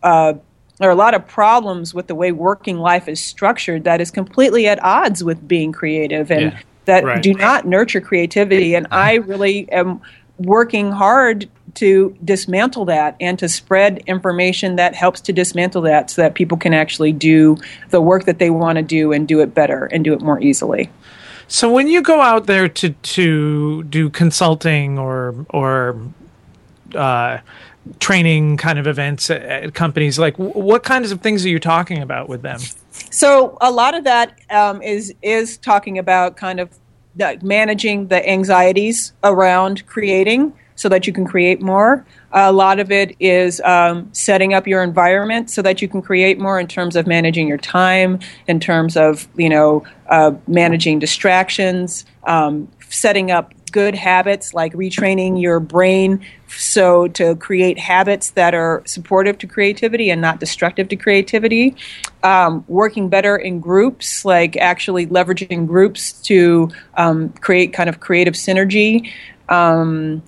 [0.04, 0.34] uh,
[0.78, 4.10] there are a lot of problems with the way working life is structured that is
[4.10, 6.60] completely at odds with being creative and Yeah.
[6.86, 7.22] that Right.
[7.22, 8.74] do not nurture creativity.
[8.74, 10.02] And I really am
[10.40, 16.22] working hard to dismantle that and to spread information that helps to dismantle that so
[16.22, 17.58] that people can actually do
[17.90, 20.42] the work that they want to do and do it better and do it more
[20.42, 20.90] easily.
[21.48, 25.98] So when you go out there to to do consulting or or
[26.96, 27.40] uh,
[28.00, 31.60] training kind of events at, at companies, like w- what kinds of things are you
[31.60, 32.60] talking about with them?
[33.10, 36.70] So a lot of that um, is is talking about kind of
[37.16, 42.04] the, managing the anxieties around creating so that you can create more.
[42.32, 46.40] A lot of it is um, setting up your environment so that you can create
[46.40, 52.04] more in terms of managing your time, in terms of you know uh, managing distractions,
[52.24, 58.84] um, setting up good habits like retraining your brain so to create habits that are
[58.86, 61.74] supportive to creativity and not destructive to creativity
[62.24, 68.34] um, working better in groups like actually leveraging groups to um, create kind of creative
[68.34, 69.10] synergy
[69.48, 70.22] um,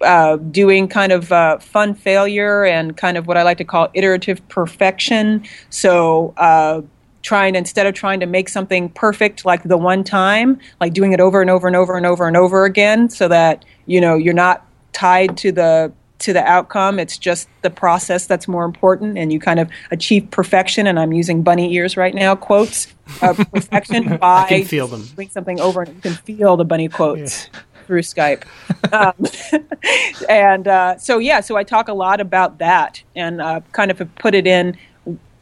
[0.00, 3.88] uh, doing kind of uh, fun failure and kind of what I like to call
[3.94, 5.44] iterative perfection.
[5.70, 6.82] So, uh,
[7.22, 11.20] trying instead of trying to make something perfect like the one time, like doing it
[11.20, 14.34] over and over and over and over and over again, so that you know you're
[14.34, 16.98] not tied to the to the outcome.
[16.98, 20.86] It's just the process that's more important, and you kind of achieve perfection.
[20.86, 22.88] And I'm using bunny ears right now, quotes
[23.22, 25.04] uh, perfection by can feel them.
[25.16, 27.48] doing something over and you can feel the bunny quotes
[27.86, 28.44] through Skype.
[28.92, 29.14] um,
[30.28, 34.14] and uh, so, yeah, so I talk a lot about that and uh, kind of
[34.16, 34.76] put it in.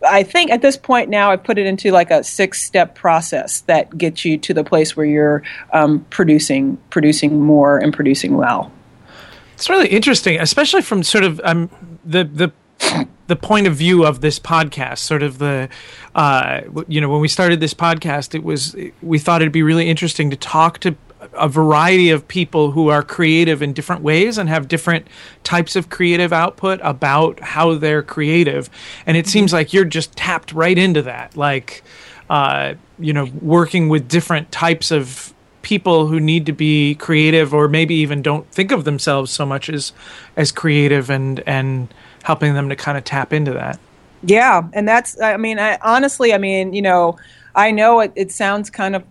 [0.07, 3.97] I think at this point now, I've put it into like a six-step process that
[3.97, 8.73] gets you to the place where you're um, producing, producing more and producing well.
[9.55, 11.71] It's really interesting, especially from sort of um,
[12.05, 12.53] the the
[13.29, 14.99] the point of view of this podcast.
[14.99, 15.69] Sort of the
[16.15, 19.89] uh, you know when we started this podcast, it was we thought it'd be really
[19.89, 20.97] interesting to talk to
[21.35, 25.07] a variety of people who are creative in different ways and have different
[25.45, 28.69] types of creative output about how they're creative.
[29.07, 31.83] And it seems like you're just tapped right into that, like
[32.31, 37.69] uh, you know, working with different types of people who need to be creative or
[37.69, 39.93] maybe even don't think of themselves so much as
[40.37, 41.93] as creative and and
[42.25, 43.79] helping them to kind of tap into that.
[44.23, 47.19] Yeah, and that's I mean, I, honestly, I mean, you know,
[47.55, 49.05] I know it, it sounds kind of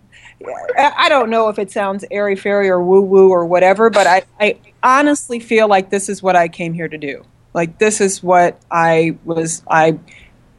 [0.76, 4.06] I I don't know if it sounds airy fairy or woo woo or whatever, but
[4.06, 7.24] I, I honestly feel like this is what I came here to do.
[7.54, 9.98] Like this is what I was I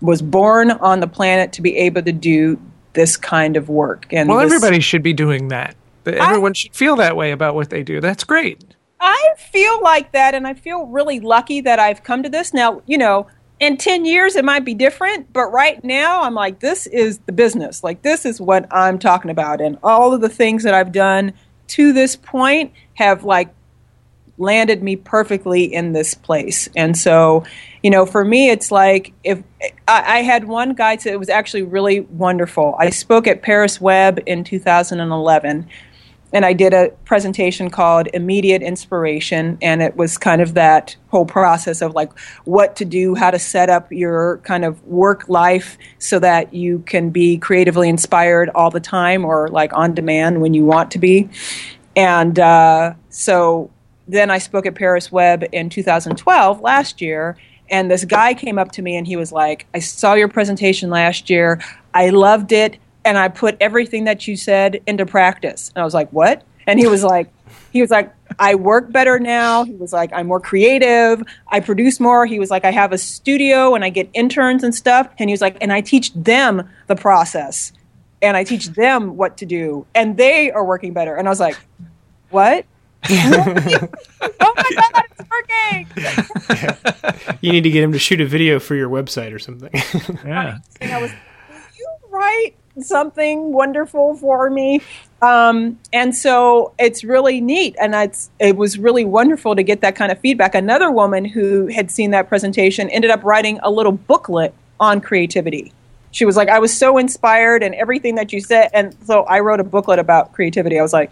[0.01, 2.59] was born on the planet to be able to do
[2.93, 4.05] this kind of work.
[4.11, 5.75] And Well, this- everybody should be doing that.
[6.05, 8.01] Everyone should feel that way about what they do.
[8.01, 8.63] That's great.
[8.99, 12.53] I feel like that, and I feel really lucky that I've come to this.
[12.53, 13.27] Now, you know,
[13.59, 17.31] in 10 years, it might be different, but right now, I'm like, this is the
[17.31, 17.83] business.
[17.83, 19.61] Like, this is what I'm talking about.
[19.61, 21.33] And all of the things that I've done
[21.67, 23.53] to this point have, like,
[24.37, 26.67] landed me perfectly in this place.
[26.75, 27.43] And so,
[27.83, 29.41] you know, for me, it's like if
[29.87, 32.75] I, I had one guy say it was actually really wonderful.
[32.79, 35.67] I spoke at Paris Web in 2011
[36.33, 41.25] and I did a presentation called Immediate Inspiration, and it was kind of that whole
[41.25, 42.11] process of like
[42.45, 46.79] what to do, how to set up your kind of work life so that you
[46.87, 50.99] can be creatively inspired all the time or like on demand when you want to
[50.99, 51.29] be.
[51.95, 53.69] And uh, so
[54.07, 57.37] then I spoke at Paris Web in 2012, last year,
[57.69, 60.89] and this guy came up to me and he was like, I saw your presentation
[60.89, 61.61] last year.
[61.93, 65.71] I loved it and I put everything that you said into practice.
[65.75, 67.29] And I was like, "What?" And he was like,
[67.71, 71.23] he was like, "I work better now." He was like, "I'm more creative.
[71.47, 74.73] I produce more." He was like, "I have a studio and I get interns and
[74.73, 77.73] stuff." And he was like, "And I teach them the process,
[78.21, 81.39] and I teach them what to do, and they are working better." And I was
[81.39, 81.57] like,
[82.29, 82.65] "What?"
[83.09, 85.87] oh my god, it's working!
[87.41, 89.69] You need to get him to shoot a video for your website or something.
[90.25, 90.59] Yeah.
[90.79, 94.81] and I was, "Will you write something wonderful for me?"
[95.23, 99.95] Um, and so it's really neat, and it's it was really wonderful to get that
[99.95, 100.53] kind of feedback.
[100.53, 105.71] Another woman who had seen that presentation ended up writing a little booklet on creativity.
[106.11, 109.39] She was like, "I was so inspired, and everything that you said," and so I
[109.39, 110.77] wrote a booklet about creativity.
[110.77, 111.09] I was like,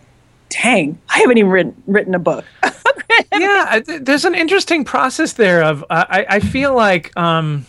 [0.49, 2.43] "Dang, I haven't even written, written a book."
[3.33, 5.63] yeah, there's an interesting process there.
[5.63, 7.65] Of uh, I, I feel like um,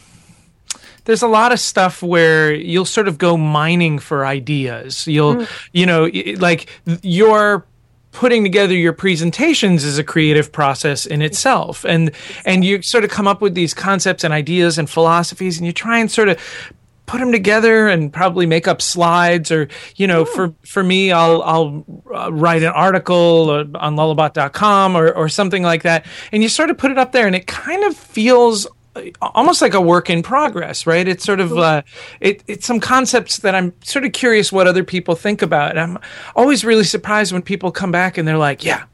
[1.04, 5.06] there's a lot of stuff where you'll sort of go mining for ideas.
[5.06, 6.68] You'll, you know, like
[7.02, 7.66] you're
[8.12, 12.12] putting together your presentations is a creative process in itself, and
[12.44, 15.72] and you sort of come up with these concepts and ideas and philosophies, and you
[15.72, 16.38] try and sort of
[17.06, 21.42] put them together and probably make up slides or you know for for me I'll
[21.42, 21.84] I'll
[22.14, 26.06] uh, write an article on lullabot.com or or something like that.
[26.30, 28.66] And you sort of put it up there and it kind of feels
[29.20, 31.08] almost like a work in progress right?
[31.08, 31.82] It's sort of uh,
[32.20, 35.70] it, it's some concepts that i'm sort of curious what other people think about.
[35.72, 35.98] And i'm
[36.36, 38.84] always really surprised when people come back and they're like yeah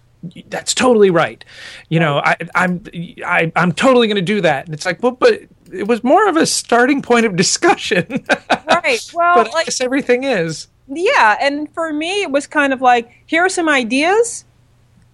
[0.48, 1.44] that's totally right.
[1.88, 2.82] You know I, i'm
[3.24, 4.66] I, i'm totally going to do that.
[4.66, 8.24] And it's like well but it was more of a starting point of discussion.
[8.68, 9.10] Right.
[9.12, 10.68] Well, but I like, guess everything is.
[10.86, 11.36] yeah.
[11.40, 14.44] And for me it was kind of like here are some ideas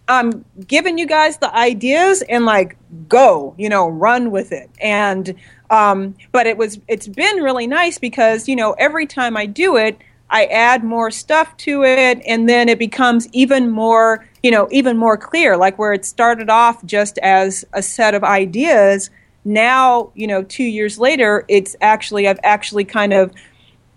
[0.08, 2.76] i'm giving you guys the ideas and like
[3.08, 5.34] go you know run with it and
[5.70, 9.76] um, but it was it's been really nice because you know every time i do
[9.76, 9.98] it
[10.30, 14.96] i add more stuff to it and then it becomes even more you know even
[14.96, 19.10] more clear like where it started off just as a set of ideas
[19.44, 23.32] now you know two years later it's actually i've actually kind of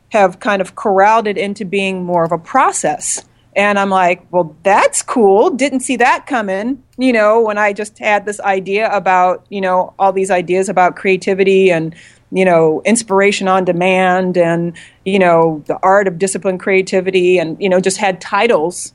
[0.09, 3.25] have kind of corralled it into being more of a process.
[3.57, 5.49] And I'm like, well, that's cool.
[5.49, 9.95] Didn't see that coming, you know, when I just had this idea about, you know,
[9.97, 11.95] all these ideas about creativity and,
[12.31, 17.67] you know, inspiration on demand and, you know, the art of disciplined creativity and, you
[17.67, 18.93] know, just had titles.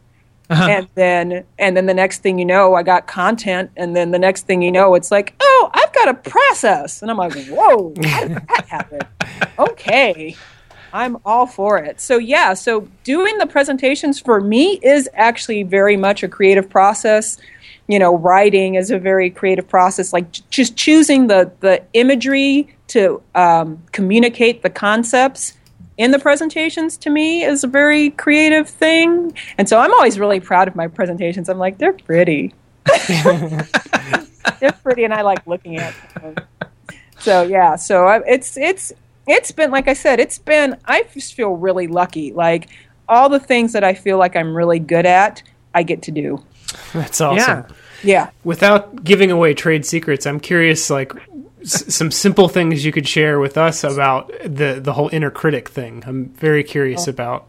[0.48, 0.68] Uh-huh.
[0.68, 4.18] And then, and then the next thing you know, I got content, and then the
[4.18, 7.94] next thing you know, it's like, oh, I've got a process, and I'm like, whoa,
[8.04, 9.00] how did that happen?
[9.58, 10.36] Okay,
[10.92, 12.00] I'm all for it.
[12.00, 17.38] So yeah, so doing the presentations for me is actually very much a creative process.
[17.88, 20.12] You know, writing is a very creative process.
[20.12, 25.54] Like j- just choosing the the imagery to um, communicate the concepts
[25.96, 29.36] in the presentations to me is a very creative thing.
[29.58, 31.48] And so I'm always really proud of my presentations.
[31.48, 32.54] I'm like, they're pretty.
[34.60, 36.34] they're pretty, and I like looking at them.
[37.18, 38.92] So yeah, so I, it's it's
[39.26, 40.76] it's been like I said, it's been.
[40.84, 42.32] I just feel really lucky.
[42.32, 42.68] Like
[43.08, 45.42] all the things that I feel like I'm really good at,
[45.74, 46.42] I get to do.
[46.92, 47.36] That's awesome.
[47.36, 47.66] Yeah.
[48.04, 48.30] Yeah.
[48.44, 51.12] Without giving away trade secrets, I'm curious, like
[51.60, 55.68] s- some simple things you could share with us about the the whole inner critic
[55.68, 56.02] thing.
[56.06, 57.46] I'm very curious about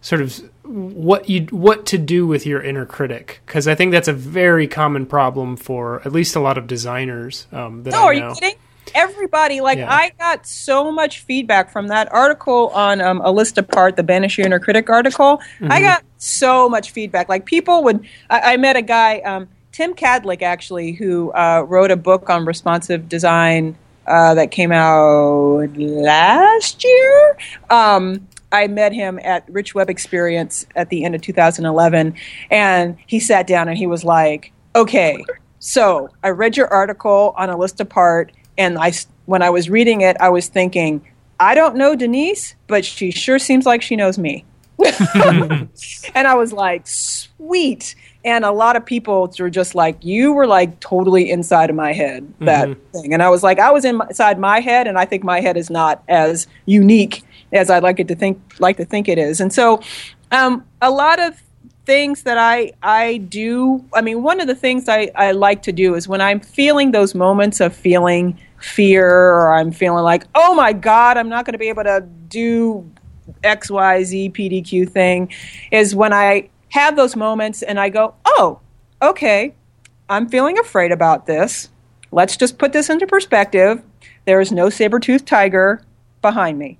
[0.00, 4.08] sort of what you what to do with your inner critic because I think that's
[4.08, 7.46] a very common problem for at least a lot of designers.
[7.52, 8.28] Um, that No, I are know.
[8.28, 8.58] you kidding?
[8.94, 9.92] Everybody, like, Yeah.
[9.92, 14.38] I got so much feedback from that article on um, a list apart, the Banish
[14.38, 15.38] Your Inner Critic article.
[15.60, 15.72] Mm-hmm.
[15.72, 17.28] I got so much feedback.
[17.28, 18.04] Like, people would.
[18.30, 22.44] I, I met a guy, um, Tim Kadlec, actually, who uh, wrote a book on
[22.44, 27.38] responsive design uh, that came out last year.
[27.70, 32.14] Um, I met him at Rich Web Experience at the end of 2011,
[32.50, 35.22] and he sat down and he was like, "Okay,
[35.58, 38.92] so I read your article on a list apart, and I,
[39.26, 41.06] when I was reading it, I was thinking,
[41.40, 44.44] I don't know Denise, but she sure seems like she knows me.
[45.14, 45.68] and
[46.14, 47.94] I was like, sweet.
[48.24, 51.92] And a lot of people were just like, you were like totally inside of my
[51.92, 53.14] head, that thing.
[53.14, 55.70] And I was like, I was inside my head, and I think my head is
[55.70, 59.40] not as unique as I'd like it to think, like to think it is.
[59.40, 59.80] And so,
[60.30, 61.40] um, a lot of
[61.86, 63.82] things that I I do.
[63.94, 66.90] I mean, one of the things I, I like to do is when I'm feeling
[66.90, 71.52] those moments of feeling fear or I'm feeling like, oh my God, I'm not going
[71.52, 72.90] to be able to do
[73.44, 75.32] X, Y, Z, PDQ thing,
[75.70, 78.60] is when I have those moments and I go, oh,
[79.02, 79.54] okay,
[80.08, 81.70] I'm feeling afraid about this.
[82.10, 83.82] Let's just put this into perspective.
[84.24, 85.82] There is no saber toothed tiger
[86.22, 86.78] behind me.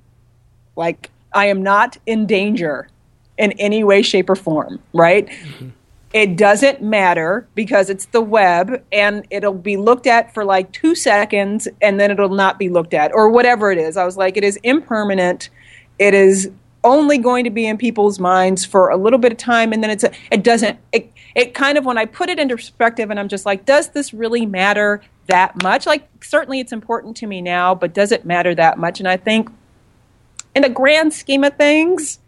[0.77, 2.89] Like, I am not in danger
[3.37, 5.29] in any way, shape, or form, right?
[5.29, 5.69] Mm-hmm.
[6.13, 10.95] It doesn't matter because it's the web and it'll be looked at for like two
[10.95, 13.97] seconds and then it'll not be looked at or whatever it is.
[13.99, 15.51] I was like, it is impermanent.
[15.99, 16.51] It is
[16.85, 19.91] only going to be in people's minds for a little bit of time and then
[19.91, 23.19] it's a, it doesn't it, it kind of when i put it into perspective and
[23.19, 27.43] i'm just like does this really matter that much like certainly it's important to me
[27.43, 29.51] now but does it matter that much and i think
[30.55, 32.21] in the grand scheme of things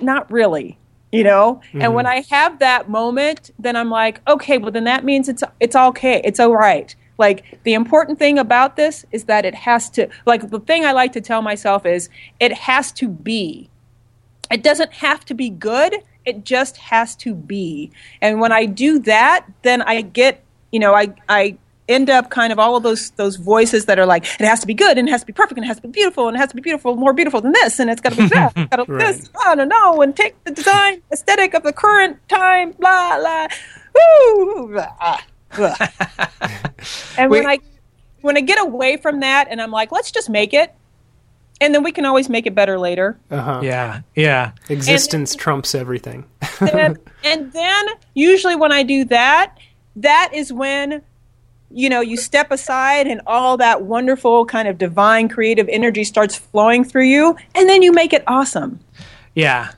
[0.00, 0.76] not really
[1.12, 1.60] you know?
[1.74, 2.32] And when mm-hmm.
[2.32, 6.20] i have that moment then i'm like okay well then that means it's it's okay.
[6.24, 6.94] It's all right.
[7.18, 10.92] Like the important thing about this is that it has to like the thing i
[10.92, 13.70] like to tell myself is it has to be.
[14.50, 15.94] It doesn't have to be good.
[16.24, 17.90] It just has to be.
[18.20, 21.58] And when i do that then i get you know i i
[21.90, 24.66] end up kind of all of those those voices that are like it has to
[24.66, 26.36] be good and it has to be perfect and it has to be beautiful and
[26.36, 28.52] it has to be beautiful more beautiful than this and it's got to be that
[28.56, 31.72] it's got to be this I don't know and take the design aesthetic of the
[31.72, 33.48] current time blah blah
[33.94, 35.18] woo blah,
[35.56, 35.74] blah.
[37.18, 37.58] and when I
[38.22, 40.74] when I get away from that and I'm like let's just make it
[41.60, 43.60] and then we can always make it better later Uh-huh.
[43.62, 44.52] Yeah, yeah.
[44.70, 46.24] Existence trumps everything.
[46.60, 49.58] and, and then usually when I do that,
[49.96, 51.02] that is when
[51.70, 56.36] you know you step aside and all that wonderful kind of divine creative energy starts
[56.36, 58.80] flowing through you, and then you make it awesome.
[59.34, 59.72] Yeah.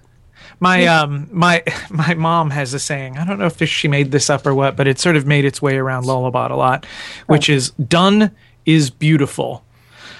[0.61, 3.18] My um my my mom has a saying.
[3.18, 5.26] I don't know if this, she made this up or what, but it sort of
[5.26, 6.87] made its way around Lullabot a lot,
[7.26, 8.31] which is done
[8.64, 9.64] is beautiful.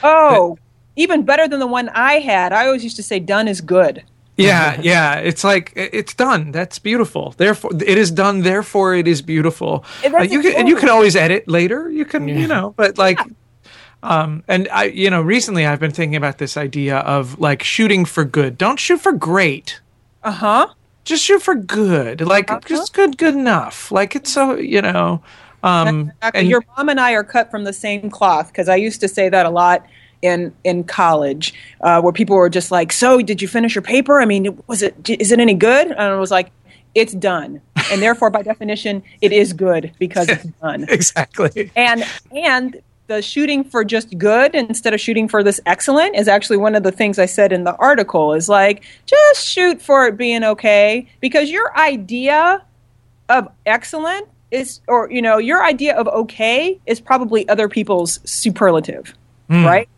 [0.03, 0.59] Oh,
[0.97, 2.53] even better than the one I had.
[2.53, 4.03] I always used to say done is good.
[4.37, 5.17] Yeah, yeah.
[5.17, 6.53] It's like it's done.
[6.53, 7.35] That's beautiful.
[7.37, 8.41] Therefore, it is done.
[8.43, 9.85] Therefore, it is beautiful.
[10.05, 11.91] And Uh, you can and you can always edit later.
[11.91, 13.19] You can, you know, but like,
[14.03, 18.05] um, and I, you know, recently I've been thinking about this idea of like shooting
[18.05, 18.57] for good.
[18.59, 19.81] Don't shoot for great.
[20.23, 20.67] Uh huh.
[21.05, 22.21] Just shoot for good.
[22.23, 22.61] Like Uh-huh.
[22.67, 23.93] just good, good enough.
[23.93, 25.23] Like it's so you know.
[25.63, 26.41] Um, Exactly.
[26.41, 29.09] and Your mom and I are cut from the same cloth because I used to
[29.09, 29.87] say that a lot
[30.23, 34.21] in in college, uh, where people were just like, "So, did you finish your paper?
[34.21, 36.51] I mean, was it is it any good?" And I was like,
[36.95, 40.87] "It's done," and therefore, by definition, it is good because it's done.
[40.89, 41.71] exactly.
[41.77, 46.57] And and the shooting for just good instead of shooting for this excellent is actually
[46.57, 48.33] one of the things I said in the article.
[48.33, 52.63] Is like just shoot for it being okay because your idea
[53.29, 59.15] of excellent is or you know your idea of okay is probably other people's superlative
[59.49, 59.89] right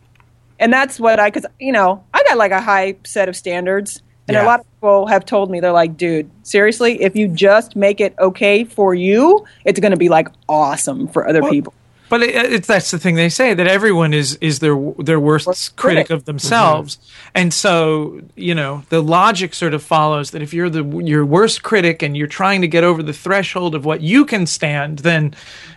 [0.59, 4.03] and that's what i because you know i got like a high set of standards
[4.27, 4.45] and Yeah.
[4.45, 8.01] a lot of people have told me they're like dude seriously if you just make
[8.01, 11.73] it okay for you it's going to be like awesome for other people
[12.11, 15.47] But it, it's that's the thing they say that everyone is is their their worst
[15.47, 16.11] Worst critic critic.
[16.11, 17.31] of themselves, mm-hmm.
[17.35, 21.63] and so you know the logic sort of follows that if you're the your worst
[21.63, 25.35] critic and you're trying to get over the threshold of what you can stand, then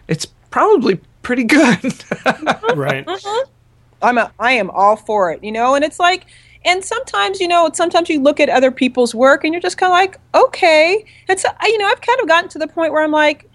[0.09, 1.93] it's probably pretty good.
[2.75, 3.07] right.
[3.07, 3.45] Uh-huh.
[4.01, 6.25] I'm a, I am all for it, you know, and it's like,
[6.65, 9.91] and sometimes, you know, sometimes you look at other people's work and you're just kind
[9.91, 11.05] of like, okay.
[11.29, 13.49] And so, I- you know, I've kind of gotten to the point where I'm like,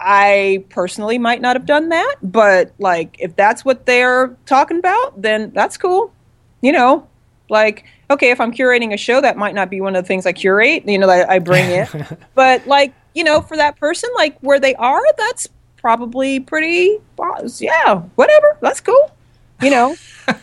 [0.00, 5.20] I personally might not have done that, but like, if that's what they're talking about,
[5.20, 6.12] then that's cool,
[6.60, 7.06] you know.
[7.50, 10.26] Like, okay, if I'm curating a show, that might not be one of the things
[10.26, 11.88] I curate, you know, that I bring in.
[12.34, 16.98] but like, you know, for that person, like where they are, that's probably pretty,
[17.60, 19.10] yeah, whatever, that's cool,
[19.62, 19.96] you know.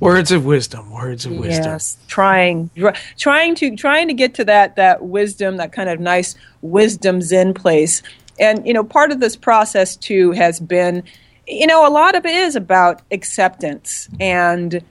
[0.00, 1.64] words of wisdom, words of wisdom.
[1.64, 2.70] Yes, trying,
[3.16, 7.54] trying to, trying to get to that that wisdom, that kind of nice wisdom zen
[7.54, 8.02] place.
[8.38, 11.02] And you know, part of this process too has been,
[11.46, 14.82] you know, a lot of it is about acceptance and,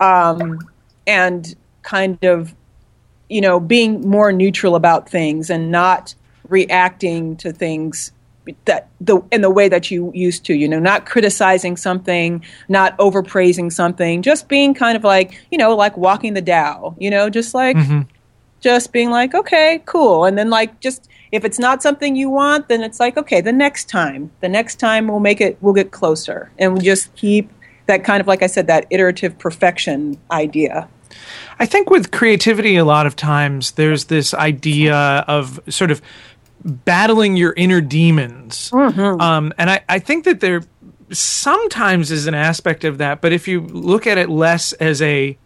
[0.00, 0.58] um,
[1.06, 2.54] and kind of,
[3.28, 6.14] you know, being more neutral about things and not
[6.48, 8.12] reacting to things
[8.64, 10.54] that the in the way that you used to.
[10.54, 15.74] You know, not criticizing something, not overpraising something, just being kind of like you know,
[15.74, 16.94] like walking the Tao.
[16.98, 18.02] You know, just like mm-hmm.
[18.60, 22.68] just being like, okay, cool, and then like just if it's not something you want,
[22.68, 25.90] then it's like, okay, the next time, the next time we'll make it, we'll get
[25.90, 27.50] closer, and we just keep
[27.86, 30.88] that kind of like I said, that iterative perfection idea.
[31.58, 34.94] I think with creativity, a lot of times there's this idea
[35.26, 36.00] of sort of
[36.64, 38.70] battling your inner demons.
[38.72, 40.62] Um, and I, I think that there
[41.10, 45.36] sometimes is an aspect of that, but if you look at it less as a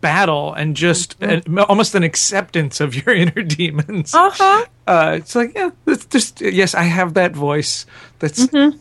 [0.00, 4.64] battle and just an, almost an acceptance of your inner demons, Uh-huh.
[4.86, 7.86] uh, it's like, yeah, it's just, yes, I have that voice
[8.18, 8.78] that's going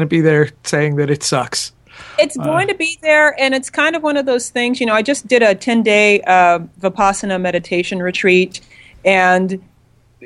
[0.00, 1.72] to be there saying that it sucks.
[2.18, 4.80] It's going to be there, and it's kind of one of those things.
[4.80, 8.60] You know, I just did a ten day uh, vipassana meditation retreat,
[9.04, 9.62] and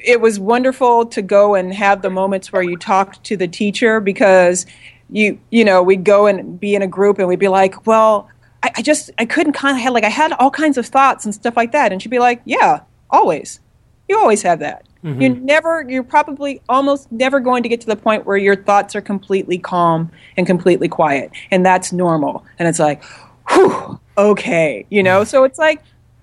[0.05, 4.01] it was wonderful to go and have the moments where you talked to the teacher
[4.01, 4.67] because
[5.11, 8.29] you you know we'd go and be in a group and we'd be like, well,
[8.63, 11.25] I, I just I couldn't kind of have like I had all kinds of thoughts
[11.25, 12.81] and stuff like that, and she'd be like, yeah,
[13.11, 13.61] always,
[14.09, 14.85] you always have that.
[15.05, 15.21] Mm-hmm.
[15.21, 18.97] You never, you're probably almost never going to get to the point where your thoughts
[18.97, 22.45] are completely calm and completely quiet, and that's normal.
[22.59, 23.05] And it's like,
[23.49, 25.21] whew, okay, you know.
[25.21, 25.29] Mm-hmm.
[25.29, 25.83] So it's like,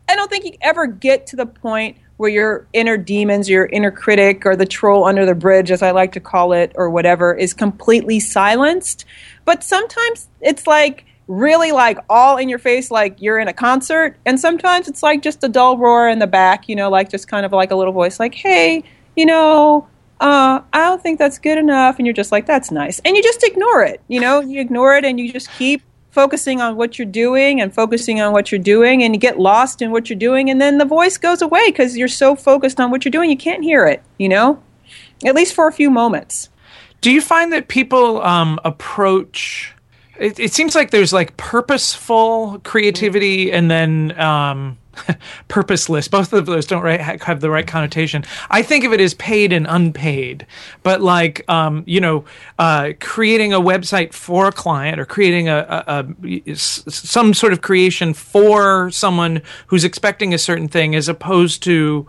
[0.09, 3.91] I don't think you ever get to the point where your inner demons, your inner
[3.91, 7.34] critic, or the troll under the bridge, as I like to call it, or whatever,
[7.34, 9.05] is completely silenced.
[9.43, 14.16] But sometimes it's like really like all in your face, like you're in a concert,
[14.26, 17.28] and sometimes it's like just a dull roar in the back, you know, like just
[17.28, 18.84] kind of like a little voice, like, hey,
[19.16, 19.88] you know,
[20.22, 21.97] uh, I don't think that's good enough.
[21.97, 22.99] And you're just like, that's nice.
[23.03, 25.82] And you just ignore it, you know, you ignore it and you just keep
[26.16, 29.82] focusing on what you're doing and focusing on what you're doing and you get lost
[29.82, 32.89] in what you're doing and then the voice goes away because you're so focused on
[32.89, 34.61] what you're doing you can't hear it you know
[35.26, 36.49] at least for a few moments
[37.05, 39.76] Do you find that people um, approach?
[40.20, 44.80] It, it seems like there's like purposeful creativity and then um,
[45.47, 46.07] purposeless.
[46.07, 48.23] Both of those don't right, have the right connotation.
[48.49, 50.45] I think of it as paid and unpaid.
[50.83, 52.25] But like um, you know,
[52.59, 56.05] uh, creating a website for a client or creating a, a,
[56.45, 62.07] a some sort of creation for someone who's expecting a certain thing, as opposed to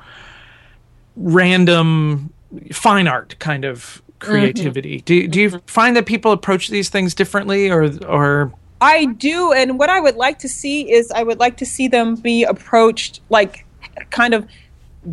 [1.16, 2.32] random
[2.72, 5.00] fine art kind of creativity.
[5.02, 9.78] Do do you find that people approach these things differently, or or I do, and
[9.78, 13.20] what I would like to see is I would like to see them be approached
[13.30, 13.64] like
[14.10, 14.46] kind of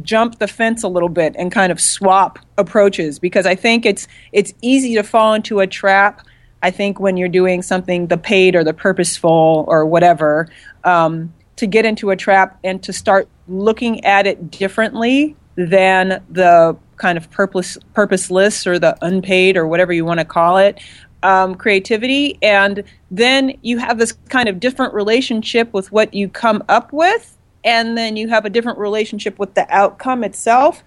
[0.01, 4.07] jump the fence a little bit and kind of swap approaches because I think it's
[4.32, 6.26] it's easy to fall into a trap.
[6.61, 10.49] I think when you're doing something the paid or the purposeful or whatever,
[10.84, 16.76] um, to get into a trap and to start looking at it differently than the
[16.97, 20.80] kind of purpose purposeless or the unpaid or whatever you want to call it
[21.24, 26.63] um, creativity, and then you have this kind of different relationship with what you come
[26.69, 30.84] up with, and then you have a different relationship with the outcome itself.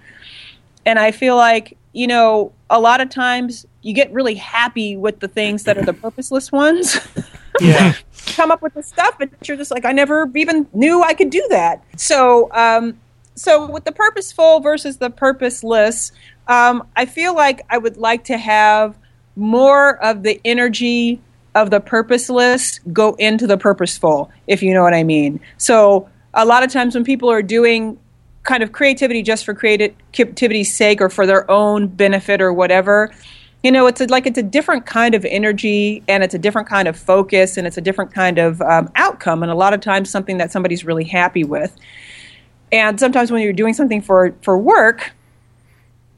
[0.84, 5.20] And I feel like you know a lot of times you get really happy with
[5.20, 6.98] the things that are the purposeless ones.
[7.58, 7.94] Yeah.
[8.26, 11.30] come up with the stuff, but you're just like, I never even knew I could
[11.30, 11.82] do that.
[11.96, 12.98] So, um,
[13.34, 16.12] so with the purposeful versus the purposeless,
[16.48, 18.96] um, I feel like I would like to have
[19.36, 21.20] more of the energy
[21.54, 25.40] of the purposeless go into the purposeful, if you know what I mean.
[25.56, 27.98] So, a lot of times when people are doing
[28.42, 33.10] kind of creativity just for creativity's sake or for their own benefit or whatever,
[33.62, 36.68] you know, it's a, like it's a different kind of energy and it's a different
[36.68, 39.80] kind of focus and it's a different kind of um, outcome, and a lot of
[39.80, 41.74] times something that somebody's really happy with.
[42.70, 45.12] And sometimes when you're doing something for for work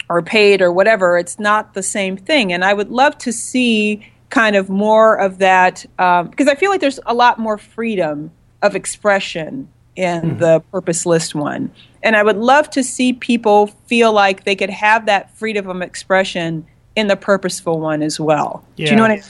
[0.09, 2.53] or paid or whatever, it's not the same thing.
[2.53, 6.71] And I would love to see kind of more of that um, because I feel
[6.71, 8.31] like there's a lot more freedom
[8.63, 11.73] of expression in the purposeless one.
[12.03, 15.83] And I would love to see people feel like they could have that freedom of
[15.83, 18.65] expression in the purposeful one as well.
[18.77, 19.25] Do you know what I mean?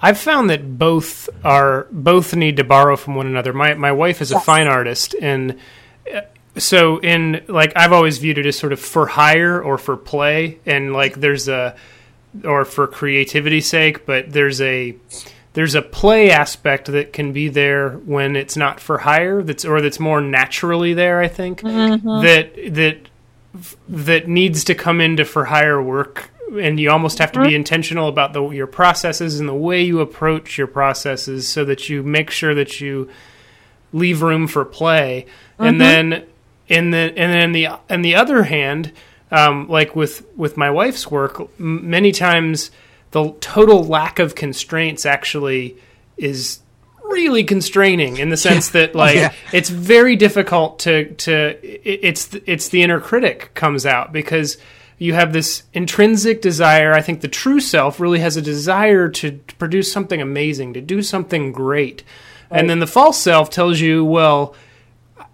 [0.00, 3.52] I've found that both are both need to borrow from one another.
[3.52, 5.58] My my wife is a fine artist, and
[6.56, 10.58] so in like I've always viewed it as sort of for hire or for play,
[10.66, 11.76] and like there's a
[12.44, 14.96] or for creativity's sake, but there's a
[15.54, 19.42] there's a play aspect that can be there when it's not for hire.
[19.42, 21.20] That's or that's more naturally there.
[21.20, 22.22] I think mm-hmm.
[22.22, 23.08] that that
[23.88, 26.30] that needs to come into for hire work
[26.60, 27.56] and you almost have to be mm-hmm.
[27.56, 32.02] intentional about the your processes and the way you approach your processes so that you
[32.02, 33.08] make sure that you
[33.92, 35.26] leave room for play
[35.58, 36.10] and mm-hmm.
[36.10, 36.26] then
[36.68, 38.92] in the and then the on the other hand
[39.30, 42.70] um, like with with my wife's work, m- many times
[43.10, 45.76] the total lack of constraints actually
[46.16, 46.60] is
[47.02, 49.32] really constraining in the sense that like Yeah.
[49.52, 54.56] it's very difficult to to it's it's the inner critic comes out because
[54.96, 56.92] you have this intrinsic desire.
[56.92, 60.80] I think the true self really has a desire to, to produce something amazing to
[60.80, 62.04] do something great.
[62.50, 64.54] And then the false self tells you well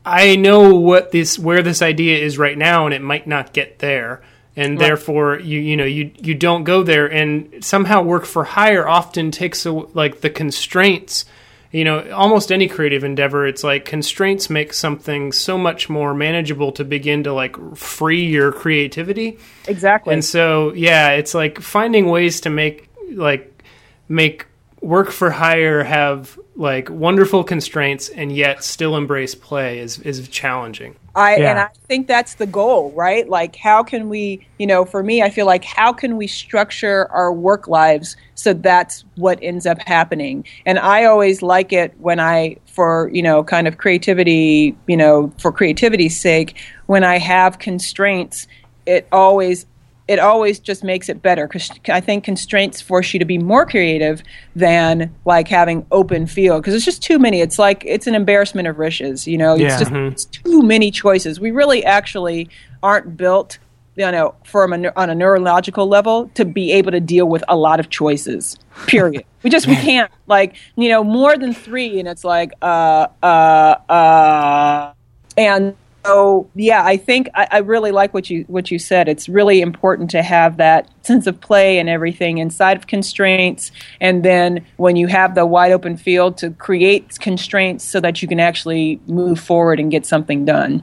[0.05, 3.79] i know what this where this idea is right now and it might not get
[3.79, 4.23] there.
[4.57, 7.07] And therefore you you know you you don't go there.
[7.07, 11.25] And somehow work for hire often takes a, like the constraints.
[11.73, 16.73] You know almost any creative endeavor it's like constraints make something so much more manageable
[16.73, 19.39] to begin to like free your creativity.
[19.69, 20.13] Exactly.
[20.13, 23.63] and so yeah it's like finding ways to make like
[24.09, 24.47] make
[24.81, 30.97] work for hire have like wonderful constraints and yet still embrace play is is challenging
[31.15, 31.51] I Yeah.
[31.51, 33.29] and I think that's the goal, right?
[33.29, 37.09] Like how can we, you know, for me I feel like how can we structure
[37.11, 40.47] our work lives so that's what ends up happening.
[40.65, 45.33] And I always like it when I for, you know, kind of creativity, you know,
[45.39, 46.57] for creativity's sake,
[46.87, 48.47] when I have constraints,
[48.87, 49.67] it always
[50.11, 53.65] it always just makes it better because I think constraints force you to be more
[53.65, 54.25] creative
[54.57, 57.41] than like having open field because it's just too many.
[57.41, 59.55] It's like it's an embarrassment of riches, you know.
[59.55, 59.69] Yeah.
[59.69, 61.39] It's just it's too many choices.
[61.39, 62.49] We really actually
[62.83, 63.61] aren't built,
[63.95, 67.55] you know, from a, on a neurological level to be able to deal with a
[67.55, 68.59] lot of choices.
[68.89, 69.25] Period.
[69.45, 73.77] we just we can't like you know more than three, and it's like uh uh
[73.89, 74.93] uh
[75.37, 79.09] and so yeah i think I, I really like what you what you said.
[79.09, 83.71] It's really important to have that sense of play and everything inside of constraints.
[84.01, 88.29] And then when you have the wide open field to create constraints so that you
[88.29, 90.83] can actually move forward and get something done.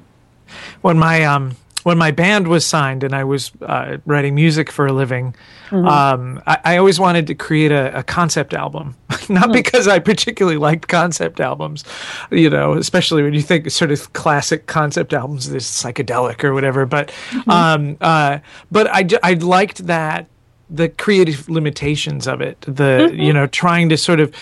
[0.81, 1.55] When my um
[1.87, 5.33] when my band was signed and I was uh, writing music for a living,
[5.71, 8.97] um, I, I always wanted to create a, a concept album.
[9.29, 11.85] Not because I particularly liked concept albums,
[12.29, 16.85] you know, especially when you think sort of classic concept albums, this psychedelic or whatever.
[16.85, 17.09] But
[17.47, 20.27] um, uh, but I I liked that
[20.69, 24.33] the creative limitations of it, the you know trying to sort of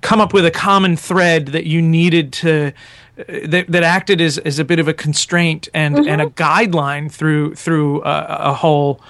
[0.00, 2.72] come up with a common thread that you needed to
[3.26, 7.54] that, that acted as, as a bit of a constraint and, and a guideline through
[7.56, 9.00] through a, a whole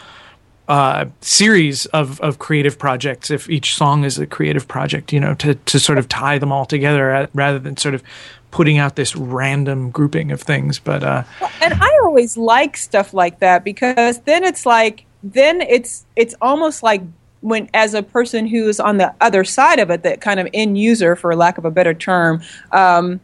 [0.69, 3.31] uh, series of, of creative projects.
[3.31, 6.53] If each song is a creative project, you know, to, to sort of tie them
[6.53, 8.03] all together uh, rather than sort of
[8.51, 10.79] putting out this random grouping of things.
[10.79, 11.25] But uh,
[11.61, 16.83] and I always like stuff like that because then it's like then it's it's almost
[16.83, 17.03] like
[17.41, 20.79] when as a person who's on the other side of it, that kind of end
[20.79, 22.43] user, for lack of a better term,
[22.73, 23.21] um,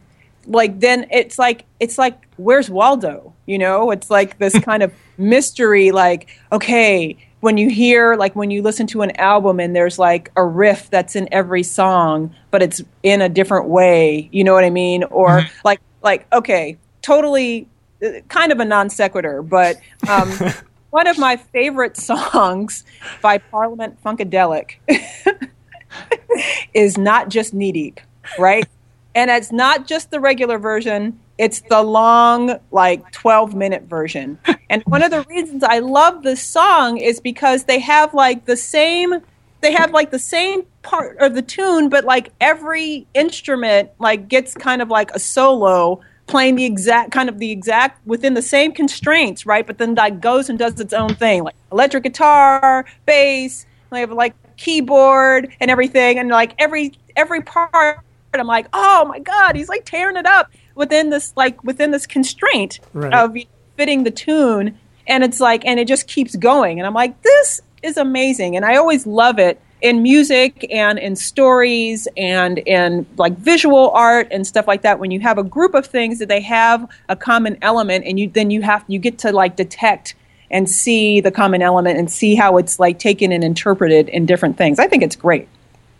[0.47, 3.33] like then it's like it's like where's Waldo?
[3.45, 5.91] You know, it's like this kind of mystery.
[5.91, 10.31] Like okay, when you hear like when you listen to an album and there's like
[10.35, 14.29] a riff that's in every song, but it's in a different way.
[14.31, 15.03] You know what I mean?
[15.05, 17.67] Or like like okay, totally
[18.03, 19.77] uh, kind of a non sequitur, but
[20.09, 20.31] um,
[20.89, 22.83] one of my favorite songs
[23.21, 24.75] by Parliament Funkadelic
[26.73, 27.99] is not just knee deep,
[28.39, 28.67] right?
[29.15, 34.39] And it's not just the regular version it's the long like 12 minute version.
[34.69, 38.57] And one of the reasons i love this song is because they have like the
[38.57, 39.15] same
[39.61, 44.53] they have like the same part of the tune but like every instrument like gets
[44.53, 48.71] kind of like a solo playing the exact kind of the exact within the same
[48.71, 49.67] constraints right?
[49.67, 54.11] But then like goes and does its own thing like electric guitar bass they have
[54.11, 56.19] like keyboard and everything.
[56.19, 57.99] And like every every part
[58.39, 62.05] I'm like, oh my god, he's like tearing it up within this like within this
[62.05, 63.13] constraint Right.
[63.13, 63.35] of
[63.77, 64.77] fitting the tune,
[65.07, 68.65] and it's like, and it just keeps going, and I'm like, this is amazing, and
[68.65, 74.47] I always love it in music and in stories and in like visual art and
[74.47, 74.99] stuff like that.
[74.99, 78.29] When you have a group of things that they have a common element, and you
[78.29, 80.15] then you have you get to like detect
[80.51, 84.57] and see the common element and see how it's like taken and interpreted in different
[84.57, 84.79] things.
[84.79, 85.47] I think it's great.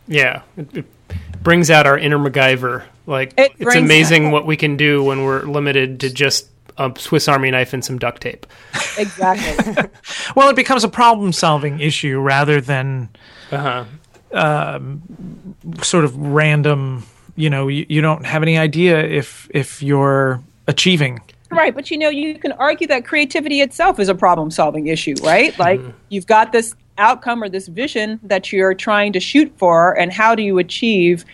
[0.07, 0.85] Yeah, it, it
[1.45, 2.83] brings out our inner MacGyver.
[3.07, 6.91] Like It it's brings- amazing what we can do when we're limited to just a
[6.97, 8.45] Swiss Army knife and some duct tape.
[8.97, 9.85] Exactly.
[10.35, 13.07] well, it becomes a problem solving issue rather than
[13.51, 13.85] Uh
[14.33, 14.79] huh.
[15.81, 17.05] sort of random.
[17.37, 21.21] You know, you, you don't have any idea if if you're achieving
[21.51, 25.13] Right, but you know, you can argue that creativity itself is a problem solving issue,
[25.23, 25.57] right?
[25.59, 25.79] Like
[26.09, 30.35] you've got this outcome or this vision that you're trying to shoot for, and how
[30.35, 31.25] do you achieve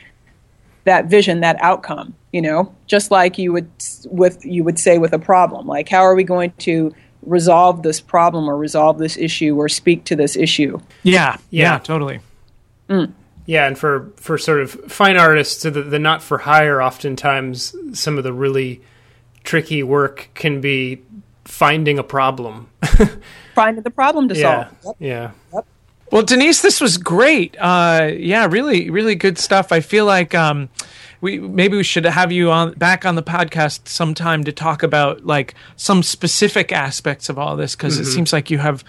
[0.86, 2.16] that vision, that outcome?
[2.32, 3.70] You know, just like you would
[4.06, 6.94] with you would say with a problem, like how are we going to
[7.24, 10.80] resolve this problem or resolve this issue or speak to this issue.
[11.04, 11.78] Yeah, yeah, Yeah.
[11.80, 12.20] totally.
[12.90, 13.14] Mm.
[13.46, 18.18] Yeah, and for for sort of fine artists, the, the not for hire, oftentimes some
[18.18, 18.82] of the really
[19.44, 21.02] tricky work can be
[21.46, 22.70] finding a problem.
[23.56, 24.96] Finding the problem to yeah, solve.
[25.00, 25.32] yeah.
[26.12, 27.56] Well, Denise, this was great.
[27.60, 29.72] Uh, yeah, really, really good stuff.
[29.72, 30.70] I feel like um,
[31.22, 35.26] we maybe we should have you on back on the podcast sometime to talk about
[35.26, 38.84] like some specific aspects of all this because it seems like you have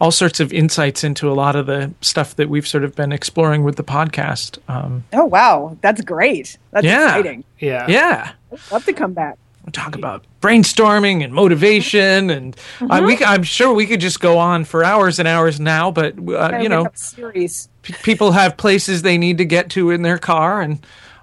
[0.00, 3.10] all sorts of insights into a lot of the stuff that we've sort of been
[3.12, 4.58] exploring with the podcast.
[4.68, 6.58] Um, Oh wow, that's great.
[6.72, 7.06] That's Yeah.
[7.06, 7.44] exciting.
[7.60, 7.86] Yeah.
[7.88, 8.32] yeah.
[8.70, 9.36] Love to come back.
[9.72, 14.38] Talk about brainstorming and motivation and uh, we, c- I'm sure we could just go
[14.38, 17.68] on for hours and hours now but uh, you know series.
[17.82, 20.78] p- people have places they need to get to in their car and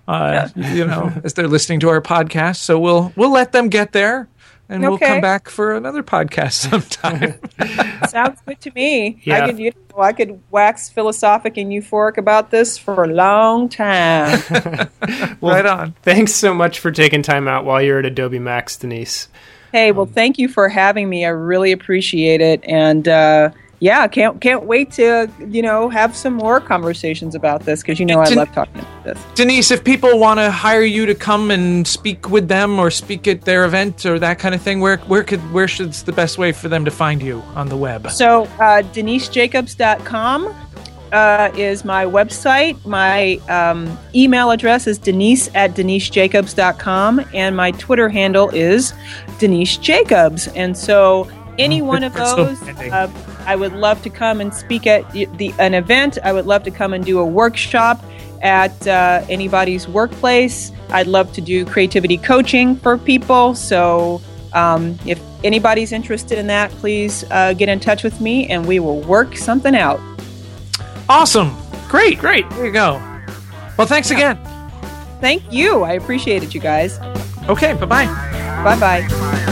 [0.08, 3.92] uh, you know as they're listening to our podcast so we'll we'll let them get
[3.92, 4.28] there
[4.70, 7.40] and we'll come back for another podcast sometime
[8.10, 9.22] Sounds good to me.
[9.24, 9.44] Yeah.
[9.44, 13.70] I could, you know, I could wax philosophic and euphoric about this for a long
[13.70, 14.40] time.
[15.42, 19.28] right on Thanks so much for taking time out while you're at Adobe Max, Denise.
[19.72, 21.26] hey, well, thank you for having me.
[21.26, 23.50] I really appreciate it, and uh,
[23.80, 28.06] yeah, can't can't wait to you know have some more conversations about this because you
[28.06, 29.20] know I Didn't- love talking about this.
[29.36, 33.28] denise if people want to hire you to come and speak with them or speak
[33.28, 36.38] at their event or that kind of thing where where could where should's the best
[36.38, 40.54] way for them to find you on the web So, uh, denisejacobs.com
[41.12, 42.84] uh, is my website.
[42.86, 48.94] My um, email address is denise at denisejacobs.com, and my Twitter handle is
[49.40, 50.48] Denise Jacobs.
[50.50, 52.90] And so, any one of so those, handy.
[52.90, 53.08] uh,
[53.46, 56.18] I would love to come and speak at the, an event.
[56.24, 58.04] I would love to come and do a workshop
[58.42, 60.72] at uh, anybody's workplace.
[60.90, 63.56] I'd love to do creativity coaching for people.
[63.56, 64.22] So,
[64.54, 68.80] um, if anybody's interested in that, please uh, get in touch with me and we
[68.80, 70.00] will work something out.
[71.10, 71.56] awesome
[71.88, 72.94] great great there you go
[73.78, 74.38] well thanks again
[75.22, 75.82] Thank you.
[75.84, 77.00] I appreciate it, you guys.
[77.48, 78.06] okay bye-bye
[78.64, 79.52] Bye bye.